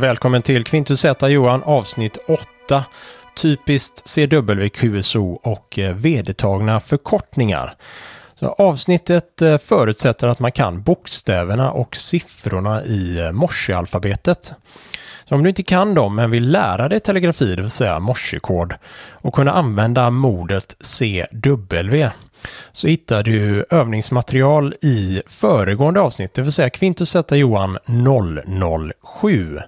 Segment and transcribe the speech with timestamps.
[0.00, 2.18] Välkommen till Quintus Z Johan avsnitt
[2.66, 2.84] 8.
[3.36, 7.74] Typiskt CWQSO och eh, vedertagna förkortningar.
[8.34, 14.54] Så avsnittet eh, förutsätter att man kan bokstäverna och siffrorna i eh, morsealfabetet.
[15.28, 18.74] Så om du inte kan dem men vill lära dig telegrafi, det vill säga morsekod,
[19.12, 22.10] och kunna använda modet CW
[22.72, 27.78] så hittar du övningsmaterial i föregående avsnitt, det vill säga Quintus Z Johan
[29.20, 29.58] 007.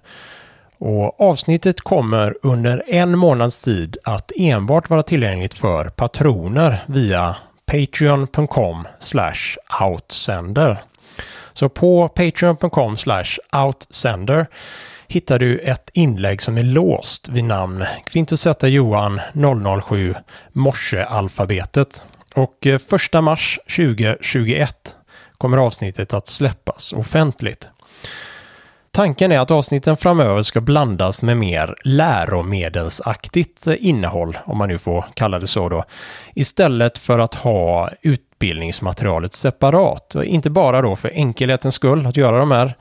[0.79, 7.37] Och avsnittet kommer under en månads tid att enbart vara tillgängligt för patroner via
[7.67, 8.89] patreon.com
[9.81, 10.83] outsender.
[11.53, 12.97] Så på patreon.com
[13.53, 14.47] outsender
[15.09, 19.21] hittar du ett inlägg som är låst vid namn Quintus Z Johan
[19.89, 20.15] 007
[20.53, 22.03] Morsealfabetet.
[22.35, 22.81] Och eh,
[23.15, 24.97] 1 mars 2021
[25.39, 27.71] kommer avsnittet att släppas offentligt.
[28.91, 34.79] Tanken är att avsnitten framöver ska blandas med mer läromedelsaktigt eh, innehåll, om man nu
[34.79, 35.85] får kalla det så då,
[36.35, 40.15] istället för att ha utbildningsmaterialet separat.
[40.25, 42.75] Inte bara då för enkelhetens skull att göra de här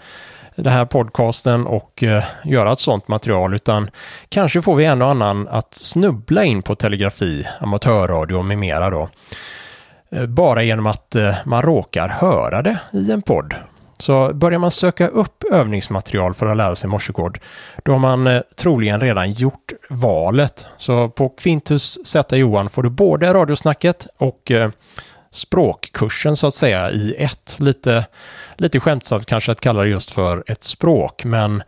[0.56, 3.90] den här podcasten och eh, göra ett sånt material utan
[4.30, 9.10] kanske får vi en och annan att snubbla in på telegrafi, amatörradio med mera då.
[10.12, 13.54] Eh, bara genom att eh, man råkar höra det i en podd.
[14.00, 17.38] Så börjar man söka upp övningsmaterial för att lära sig morsekod,
[17.84, 20.68] då har man troligen redan gjort valet.
[20.78, 24.52] Så på Quintus Z Johan får du både radiosnacket och
[25.32, 27.56] språkkursen så att säga i ett.
[27.60, 28.06] Lite,
[28.56, 31.64] lite skämtsamt kanske att kalla det just för ett språk, men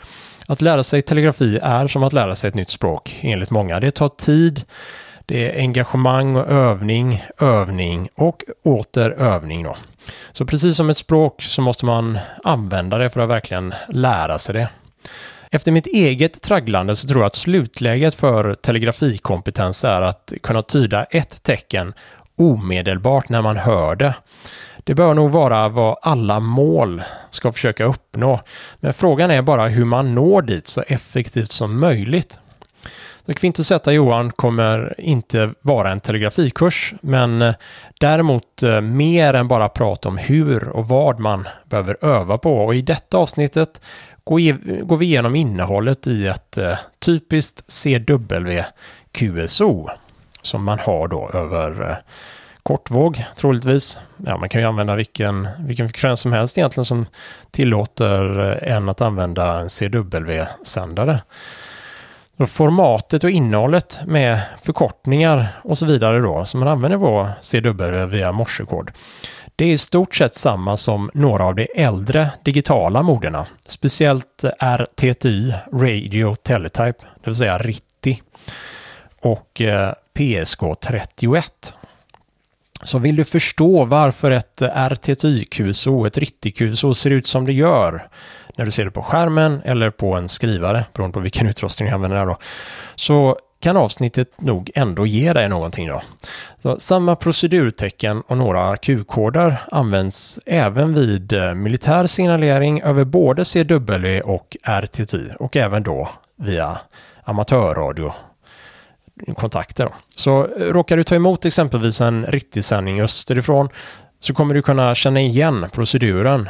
[0.47, 3.79] att lära sig telegrafi är som att lära sig ett nytt språk enligt många.
[3.79, 4.63] Det tar tid,
[5.25, 9.63] det är engagemang och övning, övning och åter övning.
[9.63, 9.77] Då.
[10.31, 14.53] Så precis som ett språk så måste man använda det för att verkligen lära sig
[14.53, 14.69] det.
[15.51, 21.03] Efter mitt eget tragglande så tror jag att slutläget för telegrafikompetens är att kunna tyda
[21.03, 21.93] ett tecken
[22.37, 24.15] omedelbart när man hör det.
[24.83, 28.39] Det bör nog vara vad alla mål ska försöka uppnå.
[28.79, 32.39] Men frågan är bara hur man når dit så effektivt som möjligt.
[33.35, 37.53] Quintus Z Johan kommer inte vara en telegrafikurs, men eh,
[37.99, 42.65] däremot eh, mer än bara prata om hur och vad man behöver öva på.
[42.65, 43.81] Och i detta avsnittet
[44.25, 48.63] går vi igenom innehållet i ett eh, typiskt CW
[49.11, 49.89] QSO
[50.43, 51.95] som man har då över eh,
[52.63, 53.99] kortvåg troligtvis.
[54.25, 57.05] Ja, man kan ju använda vilken, vilken frekvens som helst egentligen som
[57.51, 61.19] tillåter eh, en att använda en CW-sändare.
[62.47, 68.31] Formatet och innehållet med förkortningar och så vidare då som man använder på CW via
[68.31, 68.91] morsekod.
[69.55, 74.49] Det är i stort sett samma som några av de äldre digitala moderna, speciellt eh,
[74.59, 78.21] RTTY, Radio Teletype, det vill säga RITTI
[79.21, 79.61] och
[80.13, 81.43] PSK31.
[82.83, 88.07] Så vill du förstå varför ett RTTY-QSO, ett RITTI-QSO ser ut som det gör
[88.55, 91.95] när du ser det på skärmen eller på en skrivare, beroende på vilken utrustning du
[91.95, 92.37] använder där då,
[92.95, 96.01] så kan avsnittet nog ändå ge dig någonting då.
[96.59, 104.21] Så samma procedurtecken och några Q-koder används även vid eh, militär signalering över både CW
[104.21, 106.77] och RTTY och även då via
[107.23, 108.13] amatörradio
[109.37, 109.89] kontakter.
[110.15, 113.69] Så eh, råkar du ta emot exempelvis en riktig sändning österifrån
[114.19, 116.49] så kommer du kunna känna igen proceduren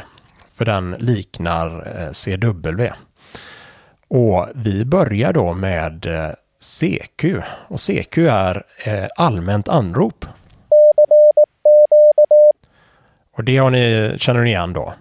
[0.52, 2.92] för den liknar eh, CW.
[4.08, 6.30] Och vi börjar då med eh,
[6.60, 7.24] CQ
[7.68, 10.24] och CQ är allmänt anrop.
[13.36, 14.94] Och det har ni, känner ni igen då.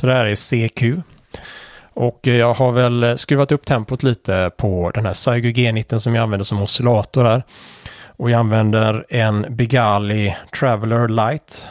[0.00, 1.02] Så det här är CQ.
[1.94, 5.98] Och eh, jag har väl eh, skruvat upp tempot lite på den här Saigo G19
[5.98, 7.42] som jag använder som oscillator här.
[8.16, 11.66] Och jag använder en Bigali Traveler Light,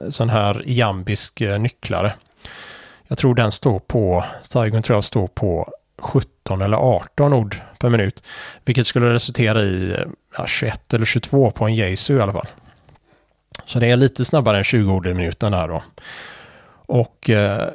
[0.00, 2.12] En sån här jambisk nycklare.
[3.08, 7.88] Jag tror den står på, Saigon tror jag står på 17 eller 18 ord per
[7.88, 8.22] minut.
[8.64, 9.96] Vilket skulle resultera i
[10.36, 12.48] ja, 21 eller 22 på en Jesu i alla fall.
[13.66, 15.82] Så det är lite snabbare än 20 ord i minuten där då.
[16.70, 17.68] Och eh,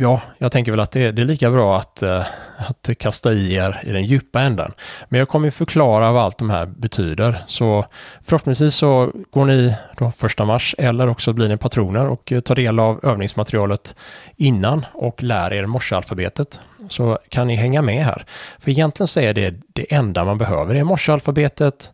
[0.00, 3.54] Ja, jag tänker väl att det, det är lika bra att, eh, att kasta i
[3.54, 4.72] er i den djupa änden.
[5.08, 7.44] Men jag kommer förklara vad allt de här betyder.
[7.46, 7.84] Så
[8.22, 12.54] förhoppningsvis så går ni då första mars eller också blir ni patroner och eh, tar
[12.54, 13.96] del av övningsmaterialet
[14.36, 16.60] innan och lär er morsealfabetet.
[16.88, 18.24] Så kan ni hänga med här.
[18.58, 20.74] För egentligen så är det det enda man behöver.
[20.74, 21.92] Det är morsealfabetet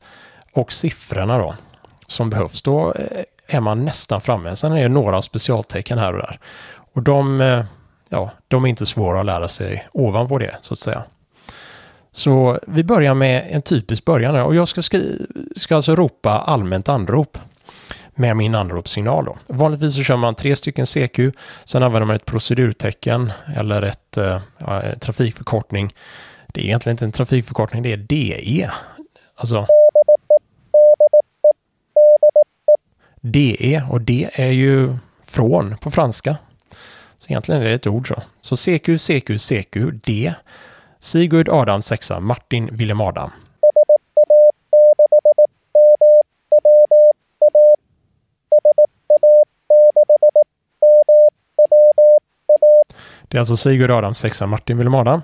[0.53, 1.55] och siffrorna då
[2.06, 2.62] som behövs.
[2.62, 4.56] Då eh, är man nästan framme.
[4.56, 6.39] Sen är det några specialtecken här och där.
[6.93, 7.65] Och de eh,
[8.15, 11.05] ja, de är inte svåra att lära sig ovanpå det så att säga.
[12.13, 15.27] Så vi börjar med en typisk början och jag ska, skri-
[15.57, 17.39] ska alltså ropa allmänt anrop
[18.15, 19.25] med min anropssignal.
[19.25, 19.37] Då.
[19.47, 21.19] Vanligtvis så kör man tre stycken CQ,
[21.65, 25.95] sen använder man ett procedurtecken eller ett eh, ja, eh, trafikförkortning.
[26.47, 28.71] Det är egentligen inte en trafikförkortning, det är DE.
[29.35, 29.67] Alltså
[33.21, 36.37] DE och D är ju från på franska.
[37.25, 38.23] Så egentligen är det ett ord så.
[38.41, 40.35] Så CQ, CQ, CQ, D.
[41.00, 43.31] Sigurd Adam 6, Martin Willem Adam.
[53.29, 55.23] Det är alltså Sigurd Adam 6, Martin Willem Adam.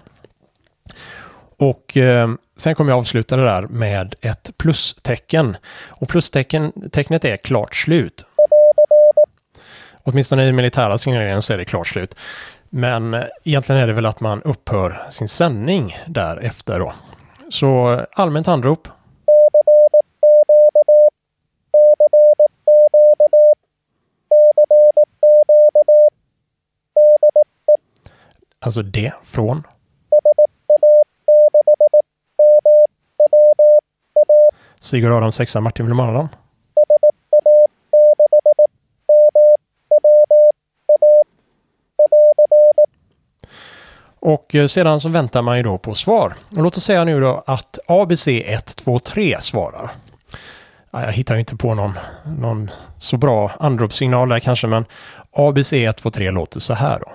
[1.56, 5.56] Och eh, sen kommer jag avsluta det där med ett plustecken.
[5.88, 8.24] Och plustecknet är klart slut.
[10.02, 12.16] Åtminstone i militära signaleringen så är det klart slut.
[12.68, 16.92] Men eh, egentligen är det väl att man upphör sin sändning därefter då.
[17.50, 18.88] Så eh, allmänt anrop.
[28.58, 29.62] Alltså det från.
[34.80, 36.28] Sigurd Adam 6, Martin Wilhelm Adam.
[44.30, 46.34] Och eh, sedan så väntar man ju då på svar.
[46.56, 49.90] Och låt oss säga nu då att ABC 123 svarar.
[50.90, 51.98] Jag hittar ju inte på någon,
[52.38, 54.84] någon så bra anropssignal där kanske, men
[55.32, 57.12] ABC 123 låter så här då.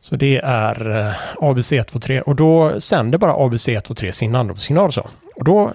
[0.00, 5.08] Så det är eh, ABC 123 och då sänder bara ABC 123 sin anropssignal så.
[5.36, 5.72] Och då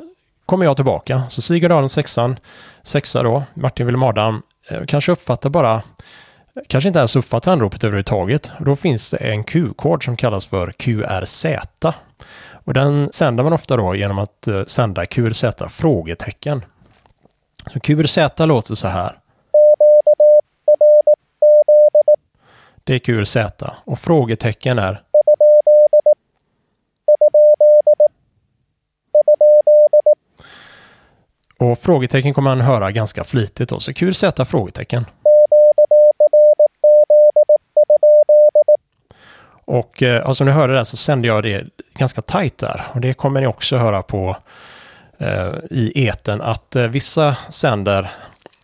[0.54, 1.24] kommer jag tillbaka.
[1.30, 2.40] Så Sigurd har en sexan,
[2.84, 5.82] sexa då, Martin Willem Adam, eh, kanske uppfattar bara,
[6.68, 8.52] kanske inte ens uppfattar anropet överhuvudtaget.
[8.60, 11.46] Då finns det en Q-kod som kallas för QRZ.
[12.52, 16.66] Och den sänder man ofta då genom att eh, sända QRZ frågetecken.
[17.74, 19.18] Så QRZ låter så här.
[22.84, 23.38] Det är QRZ
[23.86, 25.02] och frågetecken är
[31.58, 35.06] Och frågetecken kommer man höra ganska flitigt då, så kul sätta frågetecken.
[39.66, 41.66] Och eh, alltså, som ni hörde där så sände jag det
[41.98, 42.82] ganska tajt där.
[42.94, 44.38] Och det kommer ni också höra på
[45.18, 48.12] eh, i eten att eh, vissa sänder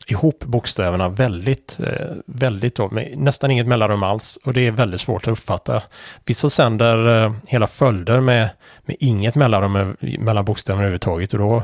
[0.08, 4.40] ihop bokstäverna väldigt, eh, väldigt då, med nästan inget mellanrum alls.
[4.44, 5.82] Och det är väldigt svårt att uppfatta.
[6.26, 8.50] Vissa sänder eh, hela följder med,
[8.86, 11.34] med inget mellanrum eh, mellan bokstäverna överhuvudtaget.
[11.34, 11.64] Och då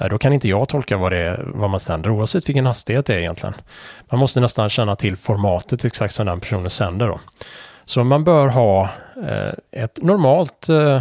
[0.00, 3.06] Eh, då kan inte jag tolka vad, det är, vad man sänder oavsett vilken hastighet
[3.06, 3.54] det är egentligen.
[4.10, 7.20] Man måste nästan känna till formatet exakt som den personen sänder då.
[7.84, 8.90] Så man bör ha
[9.28, 11.00] eh, ett normalt eh,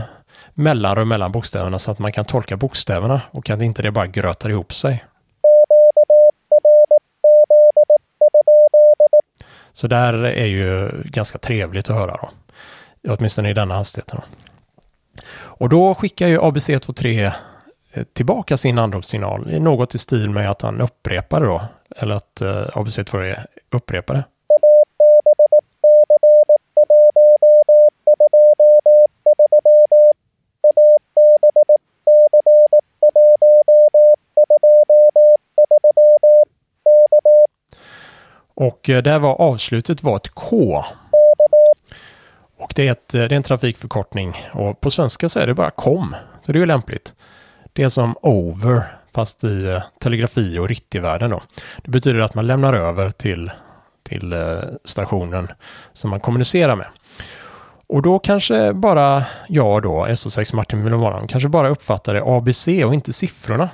[0.54, 4.50] mellanrum mellan bokstäverna så att man kan tolka bokstäverna och att inte det bara grötar
[4.50, 5.04] ihop sig.
[9.74, 12.30] Så där är ju ganska trevligt att höra då.
[13.14, 14.22] Åtminstone i denna hastigheten.
[15.34, 17.32] Och då skickar ju ABC23
[17.92, 19.62] Eh, tillbaka sin anropssignal.
[19.62, 21.62] Något i stil med att han upprepar det då.
[21.96, 23.36] Eller att eh, ABC2
[23.72, 24.24] upprepar det.
[38.60, 40.84] Och eh, där var avslutet var ett K.
[42.58, 45.54] Och det är, ett, eh, det är en trafikförkortning och på svenska så är det
[45.54, 46.16] bara kom.
[46.42, 47.14] Så det är ju lämpligt.
[47.78, 51.42] Det är som over, fast i eh, telegrafi och RIT-världen då.
[51.84, 53.52] Det betyder att man lämnar över till,
[54.04, 55.48] till eh, stationen
[55.94, 56.88] som man kommunicerar med.
[57.88, 62.94] Och då kanske bara jag då, SO6 Martin Milovan, kanske bara uppfattar det ABC och
[62.94, 63.70] inte siffrorna.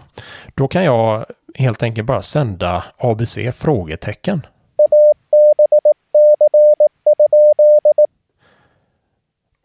[0.55, 4.45] Då kan jag helt enkelt bara sända ABC frågetecken.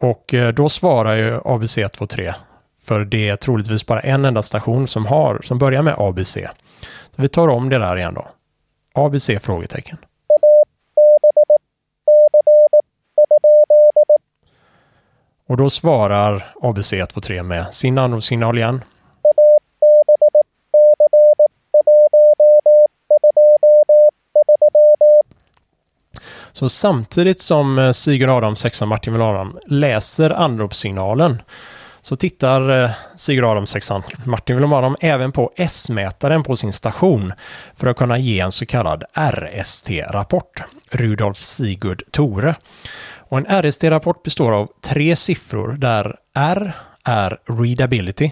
[0.01, 2.35] Och eh, då svarar ju ABC 123
[2.89, 6.39] för det är troligtvis bara en enda station som, har, som börjar med ABC.
[7.17, 8.29] Så vi tar om det där igen då.
[8.93, 9.31] ABC?
[9.43, 9.99] frågetecken.
[15.47, 18.85] Och då svarar ABC 123 med sin anropssignal igen.
[26.53, 31.43] Så samtidigt som eh, Sigurd Adam, 6 Martin Adam läser anropssignalen
[32.09, 37.33] så tittar eh, Sigurd Sigurd Adamsexan Martin Wilhelm även på S-mätaren på sin station
[37.75, 42.55] för att kunna ge en så kallad RST-rapport, Rudolf Sigurd Tore.
[43.19, 46.73] Och en RST-rapport består av tre siffror där R
[47.05, 48.31] är readability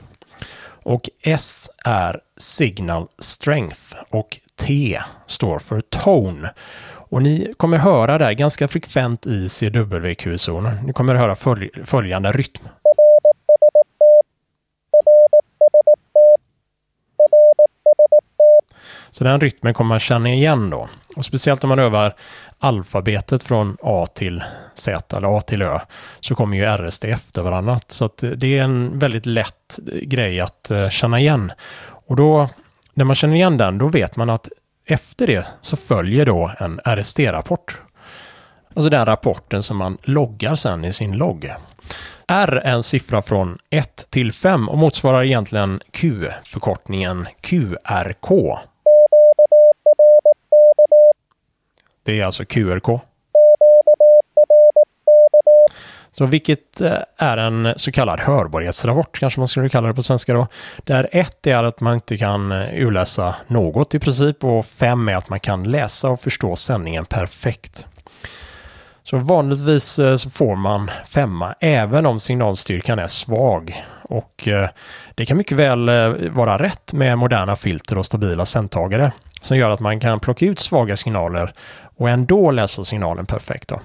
[0.83, 6.52] och S är signal strength och T står för tone.
[6.88, 10.87] Och ni kommer höra det ganska frekvent i CWQ-zonen.
[10.87, 12.68] Ni kommer höra följ följande rytm.
[19.19, 20.89] Så den rytmen kommer man känna igen då.
[21.17, 22.15] Och speciellt om man övar
[22.59, 24.45] alfabetet från A till
[24.75, 25.81] Z eller A till Ö
[26.21, 27.81] så kommer ju RST efter varandra.
[27.87, 31.53] Så att det är en väldigt lätt grej att eh, känna igen.
[32.07, 32.49] Och då,
[32.95, 34.49] när man känner igen den, då vet man att
[34.87, 37.81] efter det så följer då en RST-rapport.
[38.75, 41.55] Alltså den rapporten som man loggar sen i sin logg.
[42.29, 48.59] R är en siffra från 1 till 5 och motsvarar egentligen Q-förkortningen QRK.
[52.07, 53.01] Det är alltså QRK.
[56.19, 60.35] Så vilket eh, är en så kallad hörbarhetsrapport, kanske man skulle kalla det på svenska
[60.35, 60.47] då.
[60.85, 65.17] Där ett är att man inte kan eh, urläsa något i princip och fem är
[65.17, 67.87] att man kan läsa och förstå sändningen perfekt.
[69.03, 73.85] Så vanligtvis eh, så får man femma även om signalstyrkan är svag.
[74.09, 74.49] Och
[75.15, 75.91] det kan mycket väl
[76.31, 80.59] vara rätt med moderna filter och stabila sändtagare som gör att man kan plocka ut
[80.59, 81.52] svaga signaler
[81.97, 83.69] och ändå läsa signalen perfekt.
[83.69, 83.81] Då.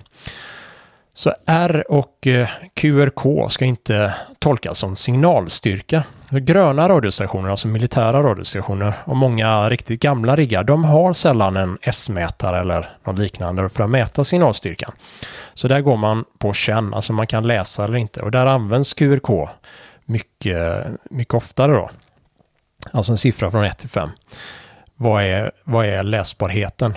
[1.13, 6.03] Så R och eh, QRK ska inte tolkas som signalstyrka.
[6.29, 12.60] Gröna radiostationer, alltså militära radiostationer och många riktigt gamla riggar, de har sällan en S-mätare
[12.60, 14.91] eller något liknande för att mäta signalstyrkan.
[15.53, 18.22] Så där går man på känn, alltså man kan läsa eller inte.
[18.22, 19.50] Och där används QRK
[20.05, 21.89] mycket, mycket oftare då.
[22.91, 24.10] Alltså en siffra från 1 till 5.
[25.01, 26.93] Vad är, vad är läsbarheten?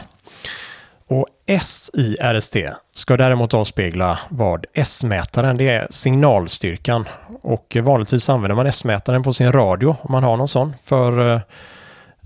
[1.07, 2.57] Och S i RST
[2.95, 7.09] ska däremot avspegla vad S-mätaren, det är signalstyrkan.
[7.43, 10.75] Och vanligtvis använder man S-mätaren på sin radio om man har någon sån.
[10.85, 11.41] För,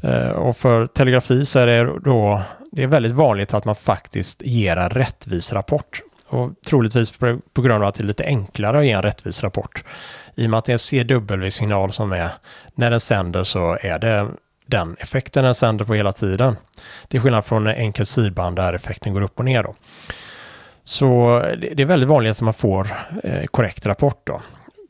[0.03, 2.43] eh, och för telegrafi så är det då
[2.73, 6.01] det är väldigt vanligt att man faktiskt ger en rättvis rapport.
[6.29, 7.19] Och troligtvis
[7.53, 9.85] på grund av att det är lite enklare att ge en rättvis rapport.
[10.35, 12.31] I och med att det är en CW-signal som är,
[12.75, 14.29] när den sänder så är det
[14.69, 16.57] den effekten den sänder på hela tiden.
[17.09, 19.63] Till skillnad från en enkel sidband där effekten går upp och ner.
[19.63, 19.75] Då.
[20.85, 22.89] Så det är väldigt vanligt att man får
[23.25, 24.27] eh, korrekt rapport.
[24.27, 24.43] Då.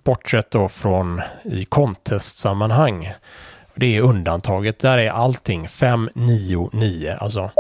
[0.05, 3.13] Bortsett då från i contest-sammanhang.
[3.75, 4.79] Det är undantaget.
[4.79, 7.17] Där är allting 599.
[7.21, 7.51] Alltså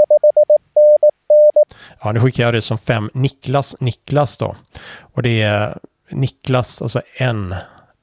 [2.01, 4.57] Ja, nu skickar jag det som 5 Niklas Niklas då.
[5.01, 5.79] Och det är
[6.11, 7.55] Niklas, alltså en,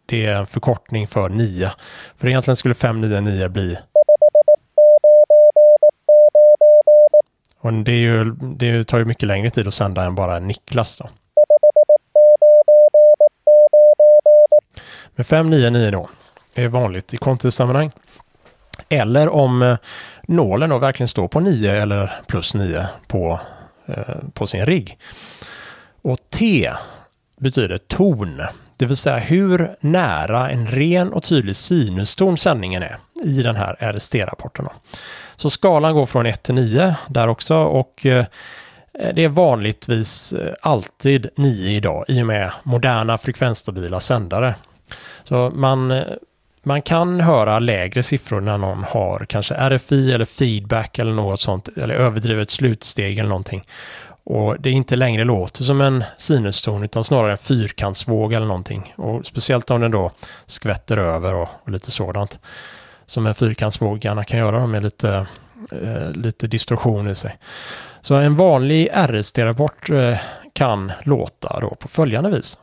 [0.06, 1.72] det är en förkortning för 9.
[2.18, 3.78] För egentligen skulle 599 bli
[7.66, 10.98] Och det, är ju, det tar ju mycket längre tid att sända än bara Niklas
[10.98, 11.10] då.
[15.16, 16.10] Men 599 då
[16.56, 17.92] är vanligt i kontosammanhang.
[18.90, 19.78] Eller om eh,
[20.28, 23.40] nålen då verkligen står på 9 eller plus 9 på,
[23.86, 24.98] eh, på sin rigg.
[26.02, 26.72] Och T
[27.40, 28.42] betyder ton,
[28.78, 33.76] det vill säga hur nära en ren och tydlig sinuston sändningen är i den här
[33.80, 34.68] RST-rapporten.
[35.36, 38.26] Så skalan går från 1 till 9 där också och eh,
[39.14, 44.56] det är vanligtvis eh, alltid 9 idag i och med moderna frekvensstabila sändare.
[45.24, 46.04] Så man, eh,
[46.64, 51.70] man kan höra lägre siffror när någon har kanske RFI eller feedback eller något sånt
[51.78, 53.64] eller överdrivet slutsteg eller någonting.
[54.24, 58.94] Och det inte längre låter som en sinuston utan snarare en fyrkantsvåg eller någonting.
[58.98, 60.12] Och speciellt om den då
[60.46, 62.40] skvätter över och, och lite sådant
[63.06, 65.28] som en fyrkantsvåg gärna kan göra med lite,
[65.72, 67.38] eh, lite distorsion i sig.
[68.02, 70.18] Så en vanlig RST-rapport eh,
[70.54, 72.58] kan låta då på följande vis.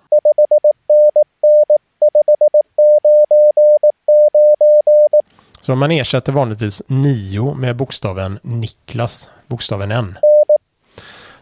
[5.61, 10.19] Så man ersätter vanligtvis 9 med bokstaven Niklas, bokstaven N.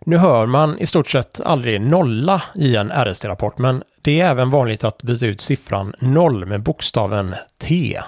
[0.07, 4.51] Nu hör man i stort sett aldrig nolla i en RST-rapport, men det är även
[4.51, 8.01] vanligt att byta ut siffran 0 med bokstaven T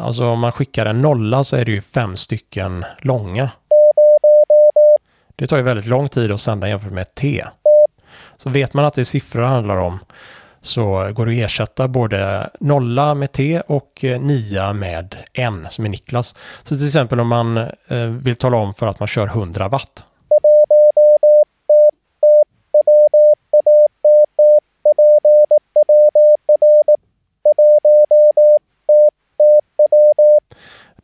[0.00, 3.50] Alltså om man skickar en nolla så är det ju fem stycken långa.
[5.36, 7.44] Det tar ju väldigt lång tid att sända jämfört med ett T.
[8.36, 9.98] Så vet man att det är siffror det handlar om
[10.60, 15.84] så går det att ersätta både nolla med T och eh, nia med N som
[15.84, 16.36] är Niklas.
[16.62, 17.56] Så till exempel om man
[17.88, 20.04] eh, vill tala om för att man kör 100 watt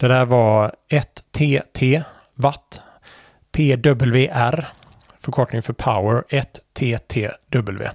[0.04, 2.02] Det där var 1TT
[2.34, 2.80] watt
[3.52, 4.68] PWR
[5.20, 7.90] förkortning för power 1TTW.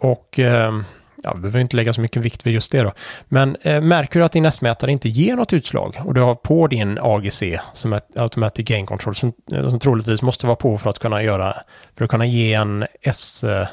[0.00, 0.80] Och eh,
[1.22, 2.92] ja, vi behöver inte lägga så mycket vikt vid just det då.
[3.28, 6.66] Men eh, märker du att din S-mätare inte ger något utslag och du har på
[6.66, 7.42] din AGC
[7.72, 11.22] som är Automatic Gain Control som, eh, som troligtvis måste vara på för att kunna
[11.22, 11.56] göra
[11.96, 13.68] för att kunna ge en S eh,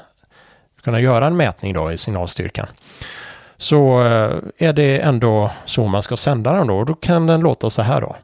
[0.84, 2.68] kunna göra en mätning då i signalstyrkan
[3.58, 6.78] så eh, är det ändå så man ska sända den då.
[6.78, 8.16] Och då kan den låta så här då.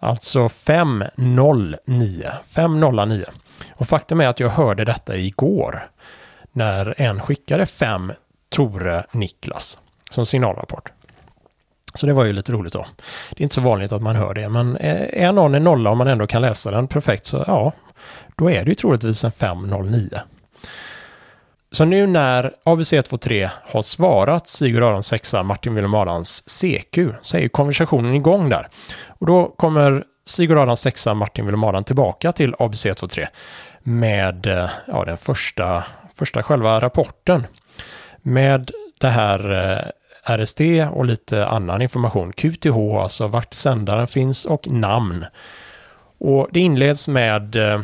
[0.00, 2.30] Alltså 509.
[2.44, 3.24] 509.
[3.74, 5.90] Och faktum är att jag hörde detta igår.
[6.52, 8.12] När en skickade 5
[8.48, 9.78] Tore Niklas
[10.10, 10.92] som signalrapport.
[11.94, 12.86] Så det var ju lite roligt då.
[13.30, 15.96] Det är inte så vanligt att man hör det, men är någon en nolla och
[15.96, 17.72] man ändå kan läsa den perfekt så ja,
[18.38, 20.08] då är det ju troligtvis en 509.
[21.72, 27.40] Så nu när ABC123 har svarat Sigurd Aron 6 Martin Wilhelm Adams CQ så är
[27.40, 28.68] ju konversationen igång där.
[29.08, 33.26] Och då kommer Sigurd Arans sexa Martin Wilhelm Adam tillbaka till ABC123
[33.82, 37.46] med eh, ja, den första, första själva rapporten.
[38.22, 39.70] Med det här
[40.26, 42.32] eh, RST och lite annan information.
[42.32, 45.24] QTH, alltså vart sändaren finns och namn.
[46.18, 47.80] Och det inleds med, eh,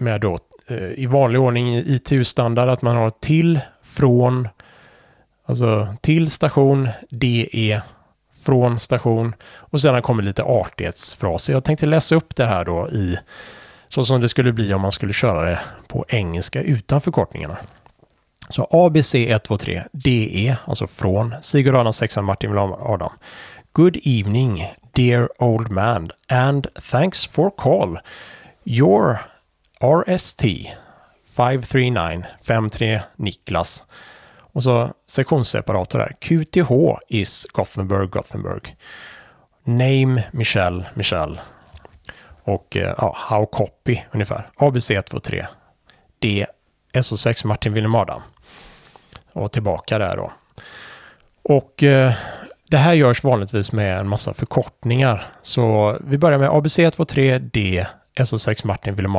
[0.00, 4.48] med då eh, i vanlig ordning i ITU-standard att man har till, från,
[5.46, 7.80] alltså till station, DE,
[8.44, 11.52] från station och sedan kommer lite artighetsfraser.
[11.52, 13.18] Jag tänkte läsa upp det här då i
[13.88, 17.56] så som det skulle bli om man skulle köra det på engelska utan förkortningarna.
[18.50, 23.12] Så ABC 123 DE, alltså från Sigurd Adam 6 Martin Adam.
[23.72, 27.98] Good evening, dear old man, and thanks for call.
[28.64, 29.18] Your
[29.80, 30.42] RST
[31.36, 33.84] 539 53 Niklas.
[34.38, 36.12] Och så sektionsseparator där.
[36.20, 38.76] QTH is Gothenburg, Gothenburg.
[39.64, 41.40] Name Michel, Michel.
[42.42, 44.50] Och eh, ja, How Copy ungefär.
[44.56, 45.46] ABC 123.
[46.18, 46.46] D
[46.92, 48.22] SO6 Martin Wilhelm Adam.
[49.32, 50.32] Och tillbaka där då.
[51.42, 52.12] Och eh,
[52.70, 55.26] det här görs vanligtvis med en massa förkortningar.
[55.42, 57.86] Så vi börjar med ABC 123 D
[58.16, 59.16] SO6 Martin Wilhelm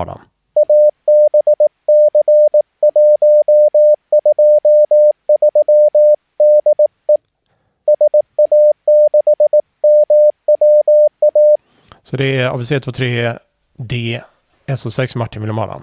[12.10, 13.40] Så det är ABC23
[13.78, 14.22] D
[14.68, 15.82] SO6 Martin Wilhelm Adam.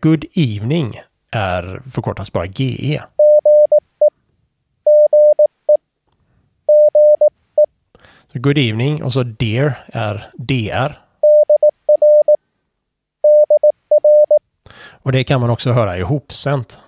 [0.00, 3.02] Good Evening är förkortas bara GE.
[8.32, 10.98] Så Good Evening och så Dear är DR.
[14.88, 16.80] Och det kan man också höra ihopsänt.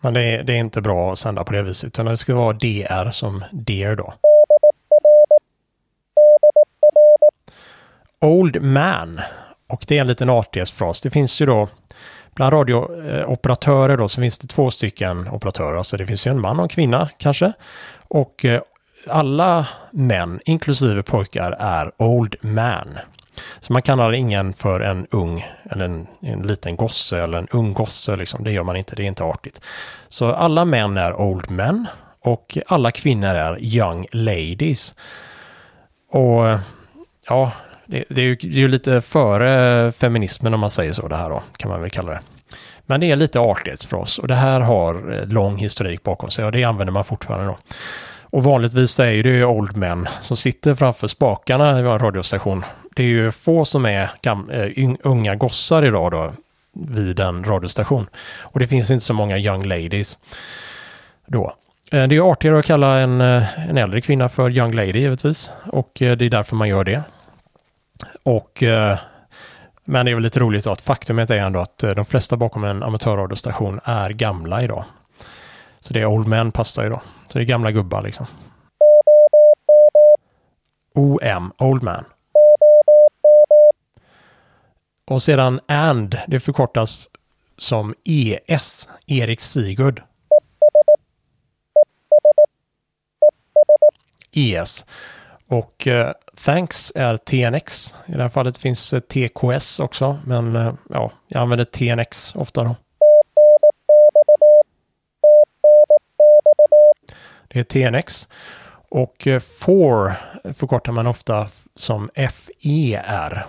[0.00, 2.34] Men det är, det är inte bra att sända på det viset, utan det ska
[2.34, 4.14] vara DR som Dear då.
[8.20, 9.20] Old Man.
[9.68, 11.00] Och det är en liten artighetsfras.
[11.00, 11.68] Det finns ju då
[12.34, 15.76] bland radiooperatörer då så finns det två stycken operatörer.
[15.76, 17.52] Alltså det finns ju en man och en kvinna kanske.
[18.08, 18.60] Och eh,
[19.06, 22.98] alla män, inklusive pojkar, är Old Man.
[23.60, 27.72] Så man kallar ingen för en ung, eller en, en liten gosse eller en ung
[27.72, 28.16] gosse.
[28.16, 28.44] Liksom.
[28.44, 29.60] Det gör man inte, det är inte artigt.
[30.08, 31.86] Så alla män är Old Men
[32.20, 34.94] och alla kvinnor är Young Ladies.
[36.10, 36.58] Och
[37.28, 37.52] ja,
[37.86, 41.16] det, det, är ju, det är ju lite före feminismen om man säger så det
[41.16, 42.20] här då, kan man väl kalla det.
[42.86, 46.52] Men det är lite artighetsfras och det här har eh, lång historik bakom sig och
[46.52, 47.58] det använder man fortfarande då.
[48.30, 52.64] Och vanligtvis är det ju old men som sitter framför spakarna i en radiostation.
[52.94, 56.32] Det är ju få som är äh, unga gossar idag då
[56.72, 58.08] vid en radiostation.
[58.38, 60.18] Och det finns inte så många young ladies
[61.26, 61.54] då.
[61.92, 65.50] Eh, det är artigare att kalla en, en äldre kvinna för young lady givetvis.
[65.64, 67.02] Och det är därför man gör det.
[68.26, 68.98] Och, eh,
[69.84, 72.36] men det är väl lite roligt då att faktumet är ändå att eh, de flesta
[72.36, 74.84] bakom en amatörradiostation är gamla idag.
[75.80, 77.02] Så det är Old Men passar ju då.
[77.28, 78.26] Så det är gamla gubbar liksom.
[80.94, 82.04] OM, Old Man.
[85.04, 87.08] Och sedan AND, det förkortas
[87.58, 90.02] som ES, Erik Sigurd.
[94.32, 94.86] ES.
[95.48, 96.12] Och eh,
[96.46, 97.94] Thanks är TNX.
[98.06, 102.64] I det här fallet finns eh, TKS också, men eh, ja, jag använder TNX ofta
[102.64, 102.76] då.
[107.48, 108.28] Det är TNX.
[108.88, 110.12] Och eh, FOR
[110.52, 113.46] förkortar man ofta som FER.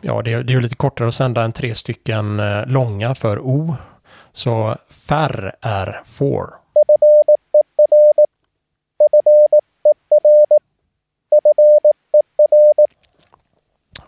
[0.00, 3.76] Ja, det är, ju lite kortare att sända än tre stycken långa för O.
[4.32, 6.57] Så färr är for.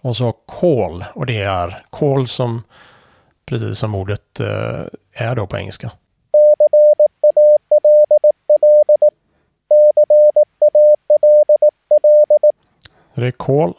[0.03, 2.63] Och så call och det är call som
[3.47, 5.91] precis som ordet eh, är då på engelska.
[13.15, 13.75] Det är call.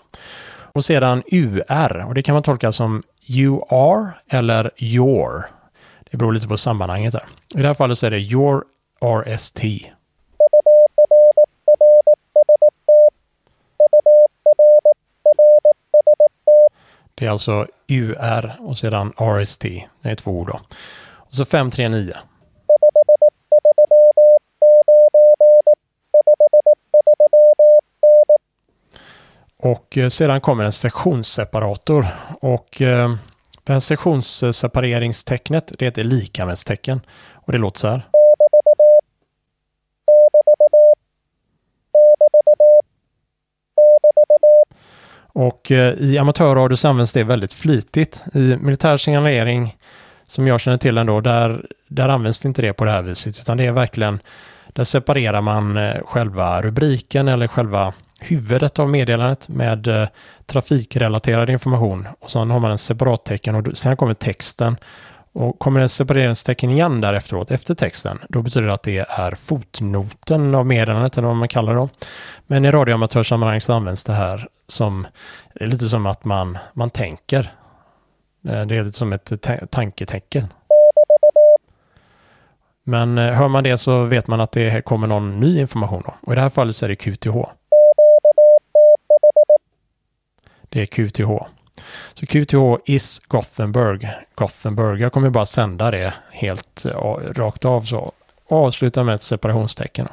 [0.73, 5.45] Och sedan UR och det kan man tolka som you are eller your.
[6.11, 7.25] Det beror lite på sammanhanget där.
[7.55, 8.63] I det här fallet så är det your
[9.01, 9.63] RST.
[17.21, 19.61] Det är alltså UR och sedan RST.
[20.01, 20.59] Det är två ord då.
[21.13, 22.13] Och så 539.
[29.57, 32.07] Och eh, sedan kommer en sektionsseparator.
[32.41, 33.15] Och eh,
[33.63, 37.01] det här sektionssepareringstecknet det är ett.
[37.33, 38.10] Och det låter så här.
[45.33, 48.23] Och eh, i amatörradio så används det väldigt flitigt.
[48.33, 49.77] I militär signalering,
[50.23, 53.39] som jag känner till ändå, där, där används det inte det på det här viset.
[53.39, 54.19] Utan det är verkligen,
[54.67, 60.07] där separerar man eh, själva rubriken eller själva huvudet av meddelandet med eh,
[60.45, 62.07] trafikrelaterad information.
[62.19, 64.77] Och sen har man en separat tecken och sen kommer texten.
[65.33, 69.35] Och kommer det separeringstecken igen där efteråt, efter texten, då betyder det att det är
[69.35, 71.89] fotnoten av meddelandet, eller vad man kallar det.
[72.47, 75.07] Men i radioamatörssammanhang så används det här som,
[75.53, 77.53] det är lite som att man, man tänker.
[78.47, 79.31] Eh, det är lite som ett
[79.69, 80.47] tanketecken.
[82.83, 86.03] Men eh, hör man det så vet man att det kommer någon ny information.
[86.05, 86.13] Då.
[86.21, 87.35] Och i det här fallet så är det QTH.
[90.69, 91.60] Det är QTH.
[92.13, 94.09] Så QTH is Gothenburg.
[94.35, 95.01] Gothenburg.
[95.01, 98.11] Jag kommer bara sända det helt eh, rakt av så.
[98.47, 100.07] Och avsluta med ett separationstecken.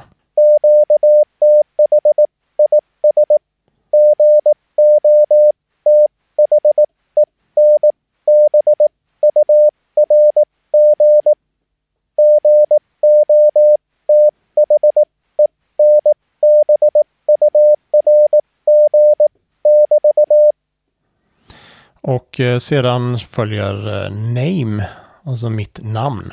[22.09, 24.89] Och eh, sedan följer eh, name,
[25.25, 26.33] alltså mitt namn.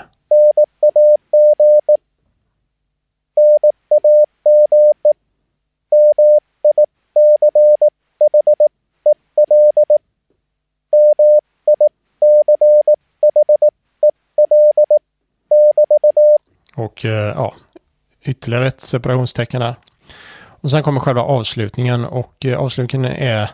[16.76, 17.54] Och eh, ja,
[18.22, 19.76] ytterligare ett separationstecken där.
[20.62, 23.50] Och sen kommer själva avslutningen och avslutningen är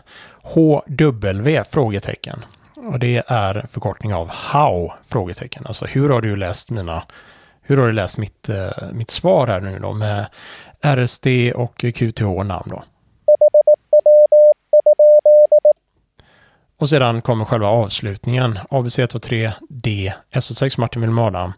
[0.54, 1.64] HW?
[1.64, 2.44] Frågetecken.
[2.76, 4.92] Och det är en förkortning av How?
[5.04, 5.66] Frågetecken.
[5.66, 7.02] Alltså hur har du läst mina
[7.62, 10.26] hur har du läst mitt, eh, mitt svar här nu då med
[10.80, 12.82] RSD och QTH-namn då?
[16.78, 18.58] Och sedan kommer själva avslutningen.
[18.70, 21.52] ABC123 D SO6 Martin Wilhelm Adam.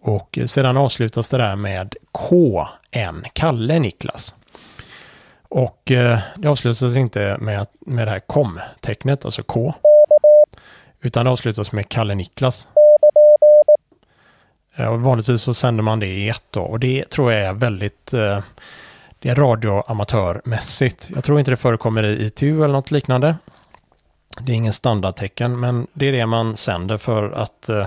[0.00, 4.34] Och sedan avslutas det där med KN, Kalle Niklas.
[5.56, 9.74] Och eh, det avslutas inte med, med det här kom-tecknet, alltså K.
[11.00, 12.68] Utan det avslutas med Kalle Niklas.
[14.74, 16.62] Eh, och vanligtvis så sänder man det i ett då.
[16.62, 18.42] Och det tror jag är väldigt eh,
[19.18, 21.10] det är radioamatörmässigt.
[21.14, 23.36] Jag tror inte det förekommer i ITU eller något liknande.
[24.40, 27.86] Det är ingen standardtecken, men det är det man sänder för att eh,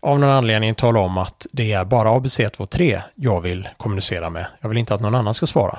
[0.00, 4.46] av någon anledning tala om att det är bara ABC23 jag vill kommunicera med.
[4.60, 5.78] Jag vill inte att någon annan ska svara.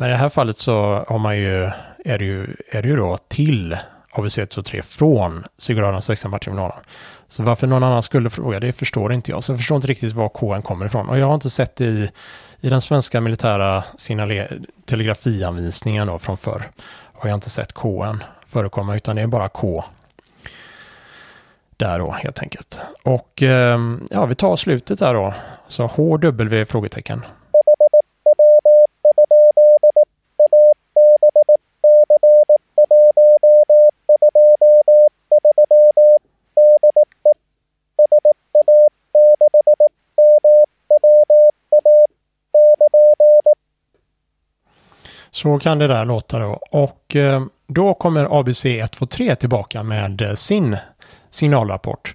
[0.00, 1.70] Men i det här fallet så har man ju,
[2.04, 3.76] är det ju, är det ju då till
[4.12, 6.70] AVC23 från Sigurdarnas 16 Martin
[7.28, 9.44] Så varför någon annan skulle fråga, det förstår inte jag.
[9.44, 11.08] Så jag förstår inte riktigt var KN kommer ifrån.
[11.08, 12.10] Och jag har inte sett det i,
[12.60, 13.84] i den svenska militära
[14.86, 16.70] telegrafianvisningen då från förr.
[17.12, 19.84] Har jag inte sett KN förekomma, utan det är bara K
[21.76, 22.80] där då helt enkelt.
[23.02, 25.34] Och ehm, ja, vi tar slutet där då.
[25.68, 27.24] Så HW frågetecken.
[45.42, 46.58] Så kan det där låta då.
[46.70, 50.76] Och eh, då kommer ABC 123 tillbaka med eh, sin
[51.30, 52.14] signalrapport.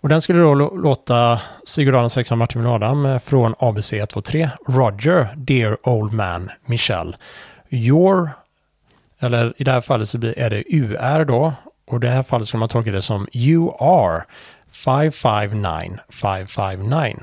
[0.00, 4.50] Och den skulle då låta Sigurd Adam 6 Martin Adam eh, från ABC 123.
[4.68, 7.16] Roger, Dear Old Man, Michelle.
[7.70, 8.30] Your
[9.20, 11.52] eller i det här fallet så är det UR då,
[11.86, 14.24] och i det här fallet ska man tolka det som You UR
[14.84, 17.16] 559559.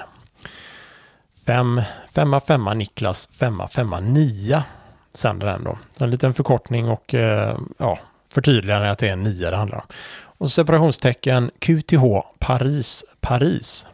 [1.45, 1.81] 5,
[2.15, 4.63] 5, 5, Niklas 5, 5, 9
[5.13, 5.77] sänder den då.
[5.99, 7.99] En liten förkortning och eh, ja,
[8.33, 9.85] förtydligande att det är en 9 det handlar om.
[10.21, 12.03] Och separationstecken QTH
[12.39, 13.87] Paris Paris.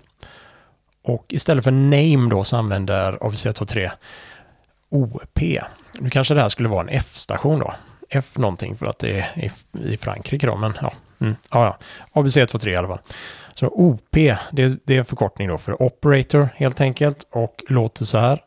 [1.04, 3.92] Och istället för name då så använder ABC123
[4.90, 5.40] OP.
[6.00, 7.74] Nu kanske det här skulle vara en F-station då.
[8.10, 9.52] F någonting för att det är
[9.86, 10.94] i Frankrike då, men ja.
[11.22, 11.78] Mm, ja,
[12.14, 12.22] ja.
[12.22, 13.00] ABC123 i alla fall.
[13.54, 14.12] Så OP,
[14.52, 18.42] det, det är en förkortning då för operator helt enkelt och låter så här.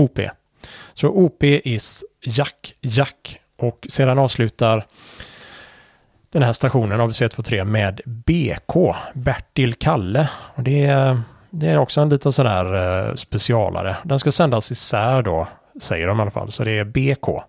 [0.00, 0.20] OP.
[0.94, 4.86] Så OP is Jack Jack och sedan avslutar
[6.32, 10.28] den här stationen ABC 23, med BK, Bertil Kalle.
[10.54, 13.96] Och det, är, det är också en liten sån här eh, specialare.
[14.02, 15.48] Den ska sändas isär då,
[15.80, 16.52] säger de i alla fall.
[16.52, 17.42] Så det är BK.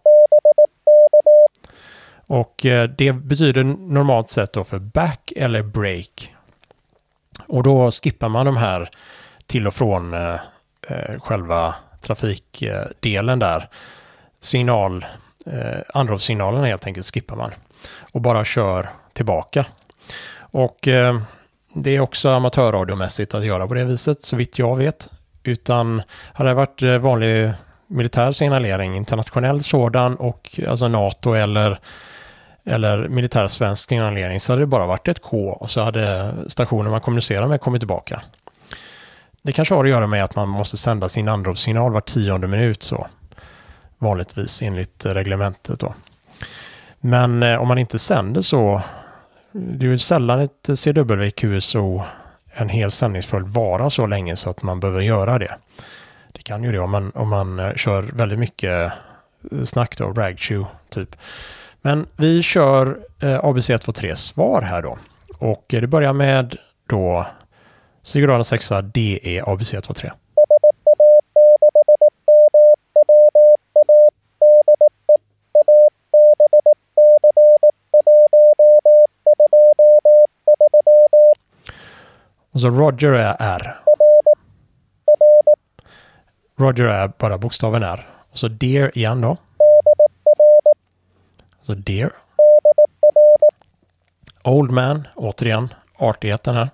[2.27, 6.33] Och eh, det betyder normalt sett då för back eller break.
[7.47, 8.89] Och då skippar man de här
[9.45, 10.39] till och från eh,
[10.87, 13.69] eh själva trafikdelen där.
[14.39, 15.05] Signal,
[15.45, 17.51] eh, anropssignalen helt enkelt skippar man.
[18.11, 19.65] Och bara kör tillbaka.
[20.39, 21.21] Och eh,
[21.73, 25.07] det är också amatörradiomässigt att göra på det viset, så vitt jag vet.
[25.43, 26.01] Utan
[26.33, 27.53] hade det varit eh, vanlig
[27.87, 31.79] militär signalering, internationell sådan och alltså NATO eller
[32.65, 36.91] eller militär svensk signalering så hade det bara varit ett K och så hade stationen
[36.91, 38.21] man kommunicerar med kommit tillbaka.
[39.41, 42.83] Det kanske har att göra med att man måste sända sin anropssignal var tionde minut
[42.83, 43.07] så.
[43.97, 45.93] Vanligtvis enligt reglementet då.
[46.99, 48.81] Men eh, om man inte sänder så,
[49.51, 52.03] det är ju sällan ett CW QSO
[52.53, 55.57] en hel sändningsföljd vara så länge så att man behöver göra det.
[56.31, 58.91] Det kan ju det om man, om man eh, kör väldigt mycket
[59.51, 61.15] eh, snack då, ragchew typ.
[61.81, 64.97] Men vi kör eh, ABC123 svar här då.
[65.37, 66.55] Och det börjar med
[66.89, 67.27] då
[68.03, 70.11] Sigurd 6 DE ABC 23.
[82.51, 83.79] Och så Roger är R.
[86.57, 88.07] Roger är bara bokstaven R.
[88.31, 89.37] Och så Dear igen då.
[91.61, 92.11] Så Dear.
[94.43, 96.69] Old Man, återigen, artigheten här.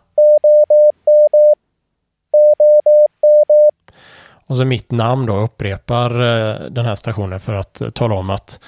[4.48, 8.30] Och så mitt namn då upprepar eh, den här stationen för att eh, tala om
[8.30, 8.60] att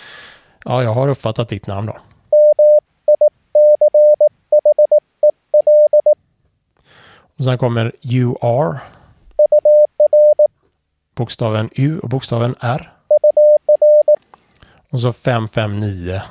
[0.66, 1.98] ja, jag har uppfattat ditt namn då.
[7.38, 8.80] Och sen kommer UR.
[11.16, 12.94] Bokstaven U och bokstaven R.
[14.90, 16.22] Och så 559.